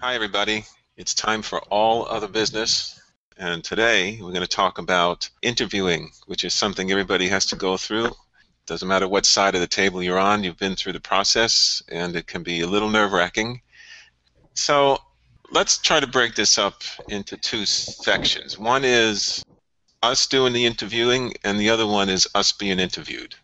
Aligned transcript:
Hi, 0.00 0.14
everybody. 0.14 0.64
It's 0.96 1.12
time 1.12 1.42
for 1.42 1.58
All 1.70 2.06
Other 2.06 2.28
Business. 2.28 3.02
And 3.36 3.64
today 3.64 4.20
we're 4.22 4.30
going 4.30 4.42
to 4.42 4.46
talk 4.46 4.78
about 4.78 5.28
interviewing, 5.42 6.12
which 6.26 6.44
is 6.44 6.54
something 6.54 6.92
everybody 6.92 7.26
has 7.26 7.46
to 7.46 7.56
go 7.56 7.76
through. 7.76 8.12
Doesn't 8.66 8.86
matter 8.86 9.08
what 9.08 9.26
side 9.26 9.56
of 9.56 9.60
the 9.60 9.66
table 9.66 10.00
you're 10.00 10.16
on, 10.16 10.44
you've 10.44 10.56
been 10.56 10.76
through 10.76 10.92
the 10.92 11.00
process, 11.00 11.82
and 11.88 12.14
it 12.14 12.28
can 12.28 12.44
be 12.44 12.60
a 12.60 12.66
little 12.68 12.88
nerve 12.88 13.10
wracking. 13.10 13.60
So 14.54 14.98
let's 15.50 15.78
try 15.78 15.98
to 15.98 16.06
break 16.06 16.36
this 16.36 16.58
up 16.58 16.80
into 17.08 17.36
two 17.36 17.66
sections. 17.66 18.56
One 18.56 18.84
is 18.84 19.42
us 20.04 20.28
doing 20.28 20.52
the 20.52 20.64
interviewing, 20.64 21.34
and 21.42 21.58
the 21.58 21.70
other 21.70 21.88
one 21.88 22.08
is 22.08 22.28
us 22.36 22.52
being 22.52 22.78
interviewed. 22.78 23.34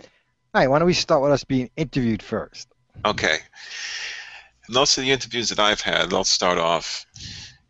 All 0.00 0.06
right, 0.54 0.68
why 0.68 0.78
don't 0.78 0.86
we 0.86 0.94
start 0.94 1.20
with 1.20 1.32
us 1.32 1.44
being 1.44 1.68
interviewed 1.76 2.22
first? 2.22 2.66
Okay. 3.04 3.40
Most 4.68 4.98
of 4.98 5.04
the 5.04 5.10
interviews 5.10 5.48
that 5.48 5.58
I've 5.58 5.80
had, 5.80 6.12
I'll 6.12 6.24
start 6.24 6.58
off, 6.58 7.06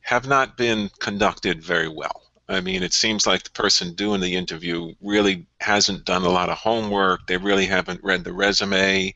have 0.01 0.27
not 0.27 0.57
been 0.57 0.91
conducted 0.99 1.63
very 1.63 1.89
well. 1.89 2.23
I 2.49 2.61
mean, 2.61 2.83
it 2.83 2.93
seems 2.93 3.27
like 3.27 3.43
the 3.43 3.51
person 3.51 3.95
doing 3.95 4.21
the 4.21 4.35
interview 4.35 4.95
really 5.01 5.47
hasn't 5.61 6.07
done 6.07 6.25
a 6.25 6.31
lot 6.31 6.49
of 6.49 6.57
homework. 6.57 7.27
They 7.27 7.37
really 7.37 7.67
haven't 7.67 8.03
read 8.03 8.25
the 8.25 8.33
resume. 8.33 9.15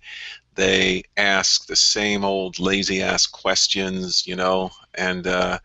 They 0.54 1.04
ask 1.16 1.66
the 1.66 1.76
same 1.76 2.24
old 2.24 2.60
lazy 2.60 3.02
ass 3.02 3.26
questions, 3.26 4.26
you 4.26 4.36
know, 4.36 4.70
and 4.94 5.26
uh, 5.26 5.58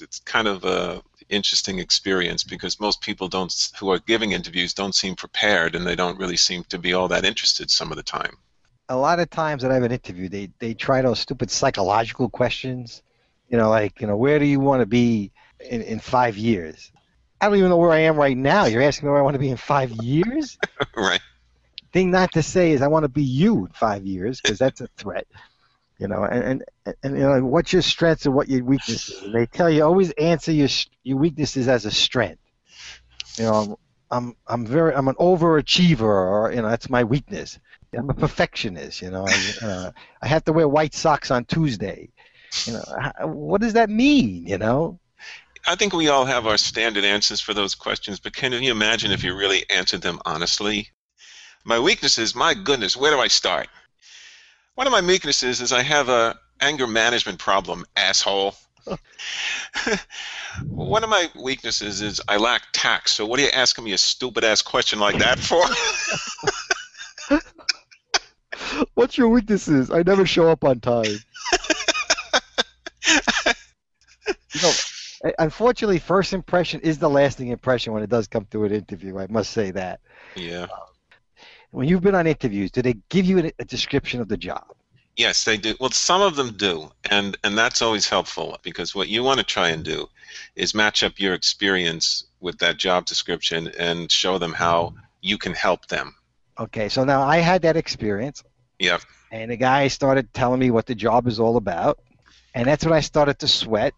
it's 0.00 0.18
kind 0.18 0.48
of 0.48 0.64
a 0.64 1.02
interesting 1.28 1.78
experience 1.78 2.44
because 2.44 2.80
most 2.80 3.00
people 3.00 3.28
don't 3.28 3.70
who 3.78 3.90
are 3.90 3.98
giving 4.00 4.32
interviews 4.32 4.72
don't 4.74 4.94
seem 4.94 5.16
prepared 5.16 5.74
and 5.74 5.86
they 5.86 5.96
don't 5.96 6.18
really 6.18 6.36
seem 6.36 6.62
to 6.64 6.78
be 6.78 6.92
all 6.92 7.08
that 7.08 7.24
interested 7.24 7.68
some 7.70 7.90
of 7.90 7.96
the 7.96 8.02
time 8.02 8.36
a 8.88 8.96
lot 8.96 9.18
of 9.18 9.30
times 9.30 9.62
that 9.62 9.70
I 9.70 9.74
have 9.74 9.82
an 9.82 9.92
interview, 9.92 10.28
they 10.28 10.50
they 10.58 10.74
try 10.74 11.02
those 11.02 11.20
stupid 11.20 11.50
psychological 11.50 12.28
questions. 12.28 13.02
You 13.48 13.58
know, 13.58 13.70
like 13.70 14.00
you 14.00 14.06
know, 14.06 14.16
where 14.16 14.38
do 14.38 14.44
you 14.44 14.60
want 14.60 14.80
to 14.80 14.86
be 14.86 15.32
in, 15.60 15.82
in 15.82 16.00
five 16.00 16.36
years? 16.36 16.92
I 17.40 17.48
don't 17.48 17.58
even 17.58 17.70
know 17.70 17.76
where 17.76 17.90
I 17.90 18.00
am 18.00 18.16
right 18.16 18.36
now. 18.36 18.64
You're 18.64 18.82
asking 18.82 19.08
me 19.08 19.12
where 19.12 19.20
I 19.20 19.24
want 19.24 19.34
to 19.34 19.40
be 19.40 19.50
in 19.50 19.56
five 19.56 19.90
years? 19.90 20.58
right. 20.96 21.20
Thing 21.92 22.10
not 22.10 22.32
to 22.32 22.42
say 22.42 22.72
is 22.72 22.82
I 22.82 22.88
want 22.88 23.04
to 23.04 23.08
be 23.08 23.22
you 23.22 23.66
in 23.66 23.72
five 23.72 24.04
years 24.04 24.40
because 24.40 24.58
that's 24.58 24.80
a 24.80 24.88
threat. 24.96 25.26
You 25.98 26.08
know, 26.08 26.24
and, 26.24 26.64
and 26.84 26.94
and 27.02 27.18
you 27.18 27.22
know 27.22 27.44
what's 27.44 27.72
your 27.72 27.82
strengths 27.82 28.26
and 28.26 28.34
what 28.34 28.48
your 28.48 28.64
weaknesses. 28.64 29.22
And 29.22 29.34
they 29.34 29.46
tell 29.46 29.70
you 29.70 29.84
always 29.84 30.10
answer 30.12 30.52
your 30.52 30.68
your 31.02 31.16
weaknesses 31.16 31.68
as 31.68 31.86
a 31.86 31.90
strength. 31.90 32.42
You 33.38 33.44
know, 33.44 33.54
I'm 33.54 33.76
I'm 34.10 34.36
I'm 34.46 34.66
very 34.66 34.94
I'm 34.94 35.08
an 35.08 35.14
overachiever, 35.14 36.02
or 36.02 36.52
you 36.52 36.62
know 36.62 36.68
that's 36.68 36.90
my 36.90 37.04
weakness. 37.04 37.58
I'm 37.96 38.10
a 38.10 38.14
perfectionist. 38.14 39.02
You 39.02 39.10
know, 39.10 39.26
I, 39.26 39.66
uh, 39.66 39.90
I 40.22 40.26
have 40.26 40.44
to 40.44 40.52
wear 40.52 40.68
white 40.68 40.94
socks 40.94 41.30
on 41.30 41.44
Tuesday. 41.44 42.10
You 42.64 42.74
know, 42.74 43.12
what 43.26 43.60
does 43.60 43.72
that 43.74 43.90
mean? 43.90 44.46
You 44.46 44.58
know. 44.58 44.98
I 45.66 45.74
think 45.74 45.92
we 45.92 46.08
all 46.08 46.24
have 46.24 46.46
our 46.46 46.58
standard 46.58 47.04
answers 47.04 47.40
for 47.40 47.52
those 47.52 47.74
questions, 47.74 48.20
but 48.20 48.34
can 48.34 48.52
you 48.52 48.70
imagine 48.70 49.10
if 49.10 49.24
you 49.24 49.36
really 49.36 49.68
answered 49.68 50.00
them 50.00 50.20
honestly? 50.24 50.90
My 51.64 51.80
weaknesses, 51.80 52.36
my 52.36 52.54
goodness, 52.54 52.96
where 52.96 53.10
do 53.10 53.18
I 53.18 53.26
start? 53.26 53.66
One 54.76 54.86
of 54.86 54.92
my 54.92 55.00
weaknesses 55.00 55.60
is 55.60 55.72
I 55.72 55.82
have 55.82 56.08
a 56.08 56.36
anger 56.60 56.86
management 56.86 57.38
problem, 57.38 57.84
asshole. 57.96 58.54
One 60.68 61.02
of 61.02 61.10
my 61.10 61.28
weaknesses 61.34 62.02
is 62.02 62.20
I 62.28 62.36
lack 62.36 62.62
tact. 62.72 63.10
So 63.10 63.26
what 63.26 63.40
are 63.40 63.42
you 63.42 63.48
asking 63.50 63.84
me 63.84 63.92
a 63.92 63.98
stupid 63.98 64.44
ass 64.44 64.62
question 64.62 64.98
like 65.00 65.18
that 65.18 65.38
for? 65.38 65.62
What's 68.96 69.18
your 69.18 69.28
weaknesses? 69.28 69.90
I 69.90 70.02
never 70.02 70.24
show 70.24 70.48
up 70.48 70.64
on 70.64 70.80
time. 70.80 71.04
you 73.04 74.62
know, 74.62 74.72
unfortunately, 75.38 75.98
first 75.98 76.32
impression 76.32 76.80
is 76.80 76.98
the 76.98 77.10
lasting 77.10 77.48
impression 77.48 77.92
when 77.92 78.02
it 78.02 78.08
does 78.08 78.26
come 78.26 78.46
to 78.52 78.64
an 78.64 78.72
interview. 78.72 79.18
I 79.18 79.26
must 79.28 79.50
say 79.50 79.70
that. 79.72 80.00
Yeah. 80.34 80.62
Um, 80.62 80.70
when 81.72 81.88
you've 81.88 82.00
been 82.00 82.14
on 82.14 82.26
interviews, 82.26 82.70
do 82.70 82.80
they 82.80 82.94
give 83.10 83.26
you 83.26 83.52
a 83.58 83.64
description 83.66 84.22
of 84.22 84.28
the 84.28 84.36
job? 84.38 84.64
Yes, 85.14 85.44
they 85.44 85.58
do. 85.58 85.74
Well, 85.78 85.90
some 85.90 86.22
of 86.22 86.36
them 86.36 86.56
do, 86.56 86.90
and 87.10 87.36
and 87.44 87.56
that's 87.56 87.82
always 87.82 88.08
helpful 88.08 88.56
because 88.62 88.94
what 88.94 89.08
you 89.08 89.22
want 89.22 89.40
to 89.40 89.44
try 89.44 89.68
and 89.68 89.84
do 89.84 90.08
is 90.54 90.74
match 90.74 91.02
up 91.02 91.20
your 91.20 91.34
experience 91.34 92.24
with 92.40 92.56
that 92.60 92.78
job 92.78 93.04
description 93.04 93.70
and 93.78 94.10
show 94.10 94.38
them 94.38 94.54
how 94.54 94.94
you 95.20 95.36
can 95.36 95.52
help 95.52 95.86
them. 95.88 96.14
Okay, 96.58 96.88
so 96.88 97.04
now 97.04 97.20
I 97.20 97.38
had 97.38 97.60
that 97.60 97.76
experience. 97.76 98.42
Yep. 98.78 99.02
And 99.32 99.50
the 99.50 99.56
guy 99.56 99.88
started 99.88 100.32
telling 100.32 100.60
me 100.60 100.70
what 100.70 100.86
the 100.86 100.94
job 100.94 101.26
is 101.26 101.40
all 101.40 101.56
about, 101.56 101.98
and 102.54 102.66
that's 102.66 102.84
when 102.84 102.94
I 102.94 103.00
started 103.00 103.38
to 103.40 103.48
sweat 103.48 103.92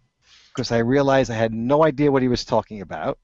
because 0.48 0.72
I 0.72 0.78
realized 0.78 1.30
I 1.30 1.34
had 1.34 1.52
no 1.52 1.84
idea 1.84 2.10
what 2.10 2.22
he 2.22 2.28
was 2.28 2.44
talking 2.44 2.80
about. 2.80 3.18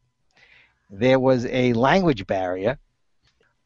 There 0.91 1.19
was 1.19 1.47
a 1.47 1.73
language 1.73 2.27
barrier. 2.27 2.79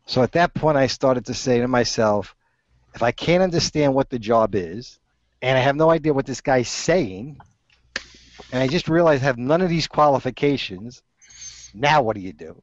So 0.06 0.22
at 0.22 0.32
that 0.32 0.54
point, 0.54 0.78
I 0.78 0.86
started 0.86 1.26
to 1.26 1.34
say 1.34 1.60
to 1.60 1.68
myself, 1.68 2.34
if 2.94 3.02
I 3.02 3.12
can't 3.12 3.42
understand 3.42 3.94
what 3.94 4.08
the 4.08 4.18
job 4.18 4.54
is, 4.54 4.98
and 5.42 5.58
I 5.58 5.60
have 5.60 5.76
no 5.76 5.90
idea 5.90 6.14
what 6.14 6.24
this 6.24 6.40
guy's 6.40 6.68
saying, 6.68 7.38
and 8.52 8.62
I 8.62 8.66
just 8.68 8.88
realized 8.88 9.22
I 9.22 9.26
have 9.26 9.36
none 9.36 9.60
of 9.60 9.68
these 9.68 9.86
qualifications, 9.86 11.02
now 11.74 12.00
what 12.00 12.16
do 12.16 12.22
you 12.22 12.32
do? 12.32 12.60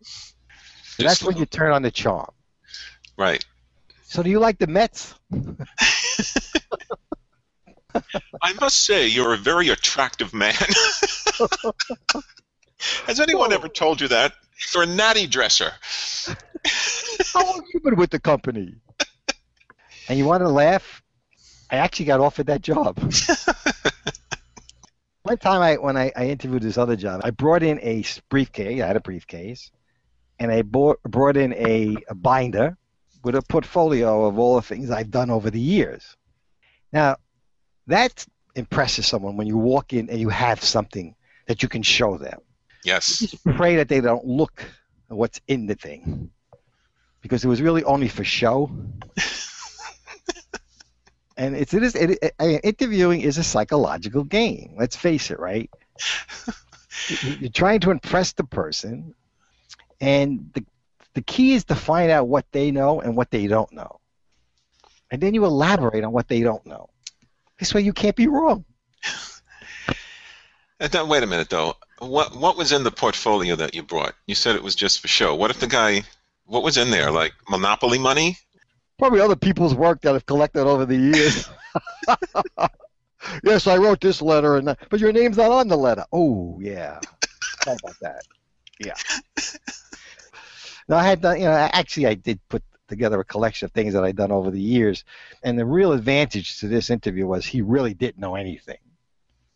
So 0.83 1.03
that's 1.03 1.21
when 1.21 1.37
you 1.37 1.45
turn 1.45 1.71
on 1.71 1.83
the 1.83 1.91
charm. 1.91 2.31
Right. 3.17 3.45
So 4.15 4.23
do 4.23 4.29
you 4.29 4.39
like 4.39 4.57
the 4.59 4.67
Mets? 4.67 5.13
I 8.41 8.53
must 8.61 8.85
say, 8.85 9.07
you're 9.07 9.33
a 9.33 9.37
very 9.37 9.67
attractive 9.67 10.33
man. 10.33 10.53
Has 13.07 13.19
anyone 13.19 13.51
ever 13.51 13.67
oh. 13.67 13.71
told 13.71 13.99
you 13.99 14.07
that? 14.07 14.31
You're 14.73 14.83
a 14.83 14.85
natty 14.85 15.27
dresser. 15.27 15.73
How 17.33 17.45
long 17.45 17.55
have 17.55 17.65
you 17.73 17.81
been 17.81 17.97
with 17.97 18.09
the 18.09 18.21
company? 18.21 18.75
And 20.07 20.17
you 20.17 20.23
want 20.23 20.43
to 20.43 20.49
laugh? 20.49 21.03
I 21.69 21.75
actually 21.75 22.05
got 22.05 22.21
offered 22.21 22.47
that 22.47 22.61
job. 22.61 22.97
One 25.23 25.39
time, 25.39 25.61
I 25.61 25.75
when 25.75 25.97
I, 25.97 26.13
I, 26.15 26.27
interviewed 26.27 26.61
this 26.61 26.77
other 26.77 26.95
job, 26.95 27.19
I 27.25 27.31
brought 27.31 27.63
in 27.63 27.81
a 27.81 28.05
briefcase. 28.29 28.81
I 28.81 28.87
had 28.87 28.95
a 28.95 29.01
briefcase, 29.01 29.71
and 30.39 30.53
I 30.53 30.61
bought, 30.61 31.03
brought 31.03 31.35
in 31.35 31.51
a, 31.51 31.97
a 32.07 32.15
binder 32.15 32.77
with 33.25 33.35
a 33.35 33.41
portfolio 33.41 34.25
of 34.25 34.37
all 34.37 34.55
the 34.55 34.61
things 34.61 34.91
I've 34.91 35.09
done 35.09 35.31
over 35.31 35.49
the 35.49 35.59
years. 35.59 36.15
Now, 36.93 37.17
that 37.87 38.23
impresses 38.53 39.07
someone 39.07 39.35
when 39.35 39.47
you 39.47 39.57
walk 39.57 39.93
in 39.93 40.11
and 40.11 40.19
you 40.19 40.29
have 40.29 40.63
something 40.63 41.15
that 41.47 41.63
you 41.63 41.67
can 41.67 41.81
show 41.81 42.19
them. 42.19 42.39
Yes. 42.83 43.21
You 43.21 43.27
just 43.29 43.43
pray 43.43 43.77
that 43.77 43.89
they 43.89 43.99
don't 43.99 44.25
look 44.25 44.63
at 45.09 45.17
what's 45.17 45.41
in 45.47 45.65
the 45.65 45.73
thing, 45.73 46.29
because 47.21 47.43
it 47.43 47.47
was 47.47 47.63
really 47.63 47.83
only 47.83 48.07
for 48.07 48.23
show. 48.23 48.69
and 51.37 51.55
it's 51.55 51.73
it 51.73 51.81
is 51.81 51.95
it, 51.95 52.19
it, 52.21 52.61
interviewing 52.63 53.21
is 53.21 53.39
a 53.39 53.43
psychological 53.43 54.23
game. 54.23 54.75
Let's 54.77 54.95
face 54.95 55.31
it, 55.31 55.39
right? 55.39 55.71
You're 57.39 57.49
trying 57.49 57.79
to 57.81 57.91
impress 57.91 58.33
the 58.33 58.43
person, 58.43 59.15
and 59.99 60.51
the 60.53 60.63
the 61.15 61.23
key 61.23 61.53
is 61.53 61.65
to 61.65 61.75
find 61.75 62.11
out 62.11 62.27
what 62.27 62.45
they 62.51 62.71
know 62.71 63.01
and 63.01 63.15
what 63.15 63.31
they 63.31 63.47
don't 63.47 63.71
know, 63.71 63.99
and 65.09 65.21
then 65.21 65.33
you 65.33 65.43
elaborate 65.45 66.03
on 66.03 66.11
what 66.11 66.27
they 66.27 66.41
don't 66.41 66.65
know. 66.65 66.89
This 67.57 67.73
way, 67.73 67.81
you 67.81 67.93
can't 67.93 68.15
be 68.15 68.27
wrong. 68.27 68.65
Uh, 70.77 70.89
now, 70.91 71.05
wait 71.05 71.23
a 71.23 71.25
minute, 71.25 71.49
though. 71.49 71.73
What 71.99 72.35
what 72.35 72.57
was 72.57 72.73
in 72.73 72.83
the 72.83 72.91
portfolio 72.91 73.55
that 73.55 73.73
you 73.73 73.81
brought? 73.81 74.13
You 74.27 74.35
said 74.35 74.57
it 74.57 74.61
was 74.61 74.75
just 74.75 74.99
for 74.99 75.07
show. 75.07 75.33
What 75.33 75.49
if 75.49 75.61
the 75.61 75.67
guy? 75.67 76.03
What 76.47 76.63
was 76.63 76.77
in 76.77 76.91
there? 76.91 77.11
Like 77.11 77.31
monopoly 77.49 77.97
money? 77.97 78.37
Probably 78.99 79.21
other 79.21 79.37
people's 79.37 79.73
work 79.73 80.01
that 80.01 80.13
I've 80.13 80.25
collected 80.25 80.67
over 80.67 80.85
the 80.85 80.97
years. 80.97 81.49
yes, 83.43 83.67
I 83.67 83.77
wrote 83.77 84.01
this 84.01 84.21
letter, 84.21 84.57
and 84.57 84.75
but 84.89 84.99
your 84.99 85.11
name's 85.11 85.37
not 85.37 85.51
on 85.51 85.67
the 85.67 85.77
letter. 85.77 86.05
Oh, 86.11 86.57
yeah. 86.61 86.99
How 87.65 87.73
about 87.73 87.95
that? 88.01 88.23
Yeah. 88.79 88.93
No, 90.87 90.95
I 90.97 91.03
had 91.03 91.21
done. 91.21 91.39
You 91.39 91.45
know, 91.45 91.51
actually, 91.51 92.07
I 92.07 92.13
did 92.13 92.39
put 92.49 92.63
together 92.87 93.19
a 93.19 93.25
collection 93.25 93.65
of 93.65 93.71
things 93.71 93.93
that 93.93 94.03
I'd 94.03 94.15
done 94.15 94.31
over 94.31 94.51
the 94.51 94.61
years, 94.61 95.03
and 95.43 95.57
the 95.57 95.65
real 95.65 95.93
advantage 95.93 96.59
to 96.59 96.67
this 96.67 96.89
interview 96.89 97.25
was 97.25 97.45
he 97.45 97.61
really 97.61 97.93
didn't 97.93 98.19
know 98.19 98.35
anything 98.35 98.77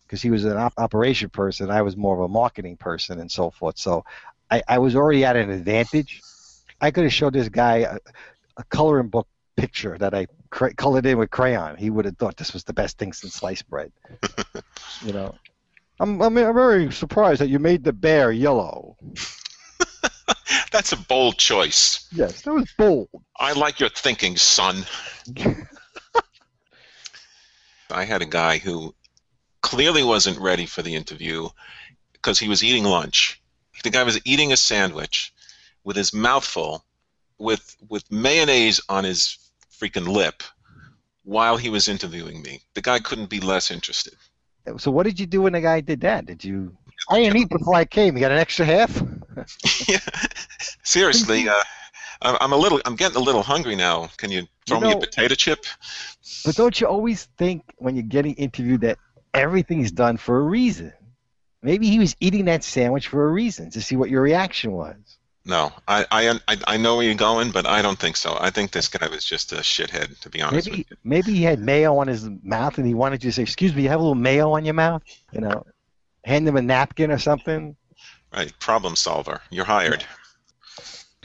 because 0.06 0.22
he 0.22 0.32
was 0.32 0.46
an 0.46 0.58
op- 0.58 0.74
operation 0.78 1.30
person. 1.30 1.70
I 1.70 1.84
was 1.84 1.96
more 1.96 2.16
of 2.16 2.22
a 2.22 2.28
marketing 2.28 2.78
person 2.78 3.20
and 3.20 3.32
so 3.32 3.52
forth. 3.52 3.78
So 3.78 4.04
I, 4.50 4.64
I 4.68 4.80
was 4.80 4.96
already 4.96 5.24
at 5.24 5.36
an 5.36 5.52
advantage. 5.52 6.22
I 6.82 6.90
could 6.92 7.04
have 7.04 7.14
showed 7.14 7.34
this 7.34 7.50
guy 7.50 7.78
a, 7.78 7.98
a 8.58 8.64
coloring 8.70 9.10
book 9.10 9.28
picture 9.56 9.98
that 10.00 10.14
I 10.14 10.26
cra- 10.50 10.74
colored 10.74 11.06
in 11.06 11.18
with 11.18 11.30
crayon, 11.30 11.78
he 11.78 11.90
would 11.90 12.06
have 12.06 12.18
thought 12.18 12.38
this 12.38 12.54
was 12.54 12.64
the 12.64 12.74
best 12.74 12.98
thing 12.98 13.14
since 13.14 13.34
sliced 13.34 13.70
bread. 13.70 13.92
you 15.06 15.14
know, 15.14 15.36
I'm, 16.00 16.22
I'm 16.22 16.38
I'm 16.38 16.56
very 16.56 16.92
surprised 16.92 17.42
that 17.42 17.50
you 17.50 17.60
made 17.60 17.84
the 17.84 17.94
bear 17.94 18.32
yellow. 18.32 18.98
That's 20.72 20.92
a 20.92 20.98
bold 20.98 21.38
choice. 21.38 22.08
Yes, 22.12 22.42
that 22.42 22.54
was 22.54 22.72
bold. 22.78 23.10
I 23.38 23.54
like 23.54 23.80
your 23.80 23.90
thinking, 23.90 24.38
son. 24.38 24.86
I 27.92 28.06
had 28.06 28.22
a 28.22 28.28
guy 28.28 28.60
who 28.60 28.94
clearly 29.62 30.04
wasn't 30.04 30.40
ready 30.40 30.66
for 30.66 30.82
the 30.82 30.96
interview 30.96 31.50
because 32.14 32.38
he 32.40 32.48
was 32.48 32.64
eating 32.64 32.84
lunch. 32.84 33.42
The 33.84 33.90
guy 33.90 34.04
was 34.04 34.20
eating 34.26 34.52
a 34.52 34.58
sandwich 34.58 35.34
with 35.84 35.96
his 35.96 36.14
mouth 36.14 36.46
full, 36.46 36.86
with 37.38 37.76
with 37.88 38.12
mayonnaise 38.12 38.82
on 38.90 39.06
his 39.06 39.38
freaking 39.72 40.08
lip, 40.08 40.44
while 41.24 41.58
he 41.58 41.70
was 41.70 41.88
interviewing 41.88 42.42
me. 42.42 42.62
The 42.74 42.82
guy 42.82 43.00
couldn't 43.00 43.30
be 43.30 43.40
less 43.40 43.72
interested. 43.72 44.14
So 44.78 44.92
what 44.92 45.04
did 45.04 45.20
you 45.20 45.26
do 45.26 45.42
when 45.44 45.54
the 45.54 45.62
guy 45.62 45.82
did 45.82 46.02
that? 46.02 46.26
Did 46.26 46.44
you? 46.44 46.78
I 47.10 47.22
didn't 47.22 47.38
eat 47.38 47.50
before 47.50 47.76
I 47.76 47.86
came. 47.86 48.16
You 48.16 48.22
got 48.22 48.32
an 48.32 48.38
extra 48.38 48.66
half? 48.66 49.02
yeah. 49.88 50.00
Seriously, 50.84 51.48
uh, 51.50 51.64
I'm 52.22 52.38
I'm 52.42 52.54
a 52.54 52.58
little. 52.58 52.82
I'm 52.86 52.96
getting 52.96 53.18
a 53.18 53.22
little 53.24 53.44
hungry 53.44 53.76
now. 53.76 54.10
Can 54.18 54.32
you 54.32 54.48
throw 54.68 54.80
You 54.80 54.86
me 54.88 54.92
a 54.94 54.98
potato 54.98 55.36
chip? 55.36 55.66
But 56.46 56.56
don't 56.56 56.80
you 56.80 56.88
always 56.88 57.26
think 57.38 57.64
when 57.78 57.96
you're 57.96 58.04
getting 58.04 58.36
interviewed 58.36 58.82
that 58.82 58.98
everything 59.34 59.82
is 59.82 59.92
done 59.92 60.18
for 60.18 60.40
a 60.40 60.44
reason? 60.44 60.94
Maybe 61.62 61.90
he 61.90 62.00
was 62.00 62.16
eating 62.20 62.46
that 62.46 62.64
sandwich 62.64 63.08
for 63.08 63.28
a 63.28 63.32
reason 63.32 63.70
to 63.72 63.82
see 63.82 63.96
what 63.96 64.10
your 64.10 64.22
reaction 64.22 64.72
was. 64.72 64.96
No, 65.46 65.72
I, 65.88 66.06
I 66.12 66.40
I 66.48 66.58
I 66.68 66.78
know 66.78 66.98
where 66.98 67.06
you're 67.06 67.16
going, 67.16 67.52
but 67.52 67.66
I 67.66 67.82
don't 67.82 68.00
think 68.00 68.18
so. 68.18 68.38
I 68.40 68.50
think 68.50 68.72
this 68.72 68.88
guy 68.88 69.08
was 69.08 69.26
just 69.26 69.52
a 69.52 69.58
shithead, 69.58 70.20
to 70.20 70.30
be 70.30 70.42
honest 70.42 70.70
Maybe 70.70 70.72
with 70.72 70.80
you. 70.92 70.98
maybe 71.04 71.34
he 71.34 71.44
had 71.44 71.60
mayo 71.60 71.98
on 71.98 72.08
his 72.08 72.30
mouth 72.44 72.78
and 72.78 72.86
he 72.88 72.94
wanted 72.94 73.24
you 73.24 73.32
to 73.32 73.36
say, 73.36 73.44
"Excuse 73.44 73.74
me, 73.74 73.84
you 73.84 73.90
have 73.90 74.00
a 74.00 74.04
little 74.04 74.16
mayo 74.16 74.52
on 74.52 74.66
your 74.66 74.74
mouth?" 74.74 75.02
You 75.32 75.42
know, 75.42 75.66
hand 76.24 76.48
him 76.48 76.58
a 76.58 76.62
napkin 76.62 77.12
or 77.12 77.18
something. 77.18 77.76
Right, 78.34 78.54
problem 78.60 78.96
solver. 78.96 79.42
You're 79.50 79.66
hired. 79.66 80.06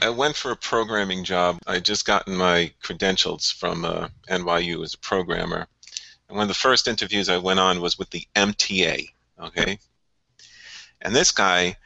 I 0.01 0.09
went 0.09 0.35
for 0.35 0.51
a 0.51 0.55
programming 0.55 1.23
job. 1.23 1.59
I 1.67 1.75
had 1.75 1.85
just 1.85 2.05
gotten 2.05 2.35
my 2.35 2.73
credentials 2.81 3.51
from 3.51 3.85
uh, 3.85 4.09
NYU 4.29 4.83
as 4.83 4.93
a 4.93 4.97
programmer. 4.97 5.67
And 6.27 6.37
one 6.37 6.43
of 6.43 6.47
the 6.47 6.55
first 6.55 6.87
interviews 6.87 7.29
I 7.29 7.37
went 7.37 7.59
on 7.59 7.79
was 7.79 7.97
with 7.97 8.09
the 8.09 8.27
MTA. 8.35 9.07
Okay, 9.39 9.79
and 11.01 11.15
this 11.15 11.31
guy 11.31 11.77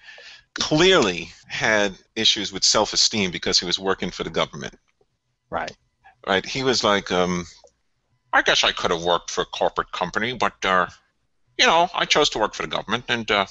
clearly 0.56 1.31
had 1.48 1.94
issues 2.16 2.51
with 2.51 2.63
self-esteem 2.63 3.31
because 3.31 3.60
he 3.60 3.66
was 3.66 3.80
working 3.80 4.12
for 4.12 4.24
the 4.24 4.30
government. 4.30 4.75
Right. 5.50 5.75
Right? 6.27 6.45
He 6.45 6.63
was 6.63 6.83
like, 6.83 7.12
um, 7.12 7.45
I 8.33 8.42
guess 8.42 8.63
I 8.63 8.71
could 8.71 8.92
have 8.92 9.04
worked 9.04 9.31
for 9.31 9.42
a 9.42 9.45
corporate 9.45 9.92
company, 9.92 10.33
but 10.33 10.63
uh, 10.63 10.88
you 11.57 11.66
know, 11.66 11.89
I 11.94 12.06
chose 12.06 12.30
to 12.31 12.39
work 12.39 12.54
for 12.54 12.63
the 12.63 12.69
government, 12.69 13.06
and 13.10 13.30
uh, 13.30 13.45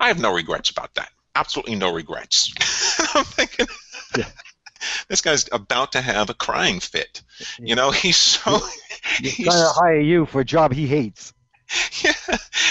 I 0.00 0.08
have 0.08 0.18
no 0.18 0.34
regrets 0.34 0.70
about 0.70 0.94
that. 0.94 1.10
Absolutely 1.36 1.76
no 1.76 1.92
regrets. 1.92 2.52
I'm 3.14 3.24
thinking, 3.24 3.66
Yeah. 4.16 4.24
this 5.08 5.20
guy's 5.20 5.48
about 5.52 5.92
to 5.92 6.00
have 6.00 6.30
a 6.30 6.34
crying 6.34 6.80
fit. 6.80 7.22
You 7.58 7.74
know, 7.76 7.90
he's 7.90 8.16
so. 8.16 8.58
He's 9.18 9.34
he's, 9.34 9.46
trying 9.46 9.62
to 9.64 9.72
hire 9.74 10.00
you 10.00 10.26
for 10.26 10.40
a 10.40 10.44
job 10.44 10.72
he 10.72 10.86
hates. 10.86 11.32
yeah, 12.04 12.12